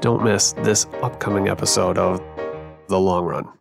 [0.01, 2.23] Don't miss this upcoming episode of
[2.89, 3.56] the long run.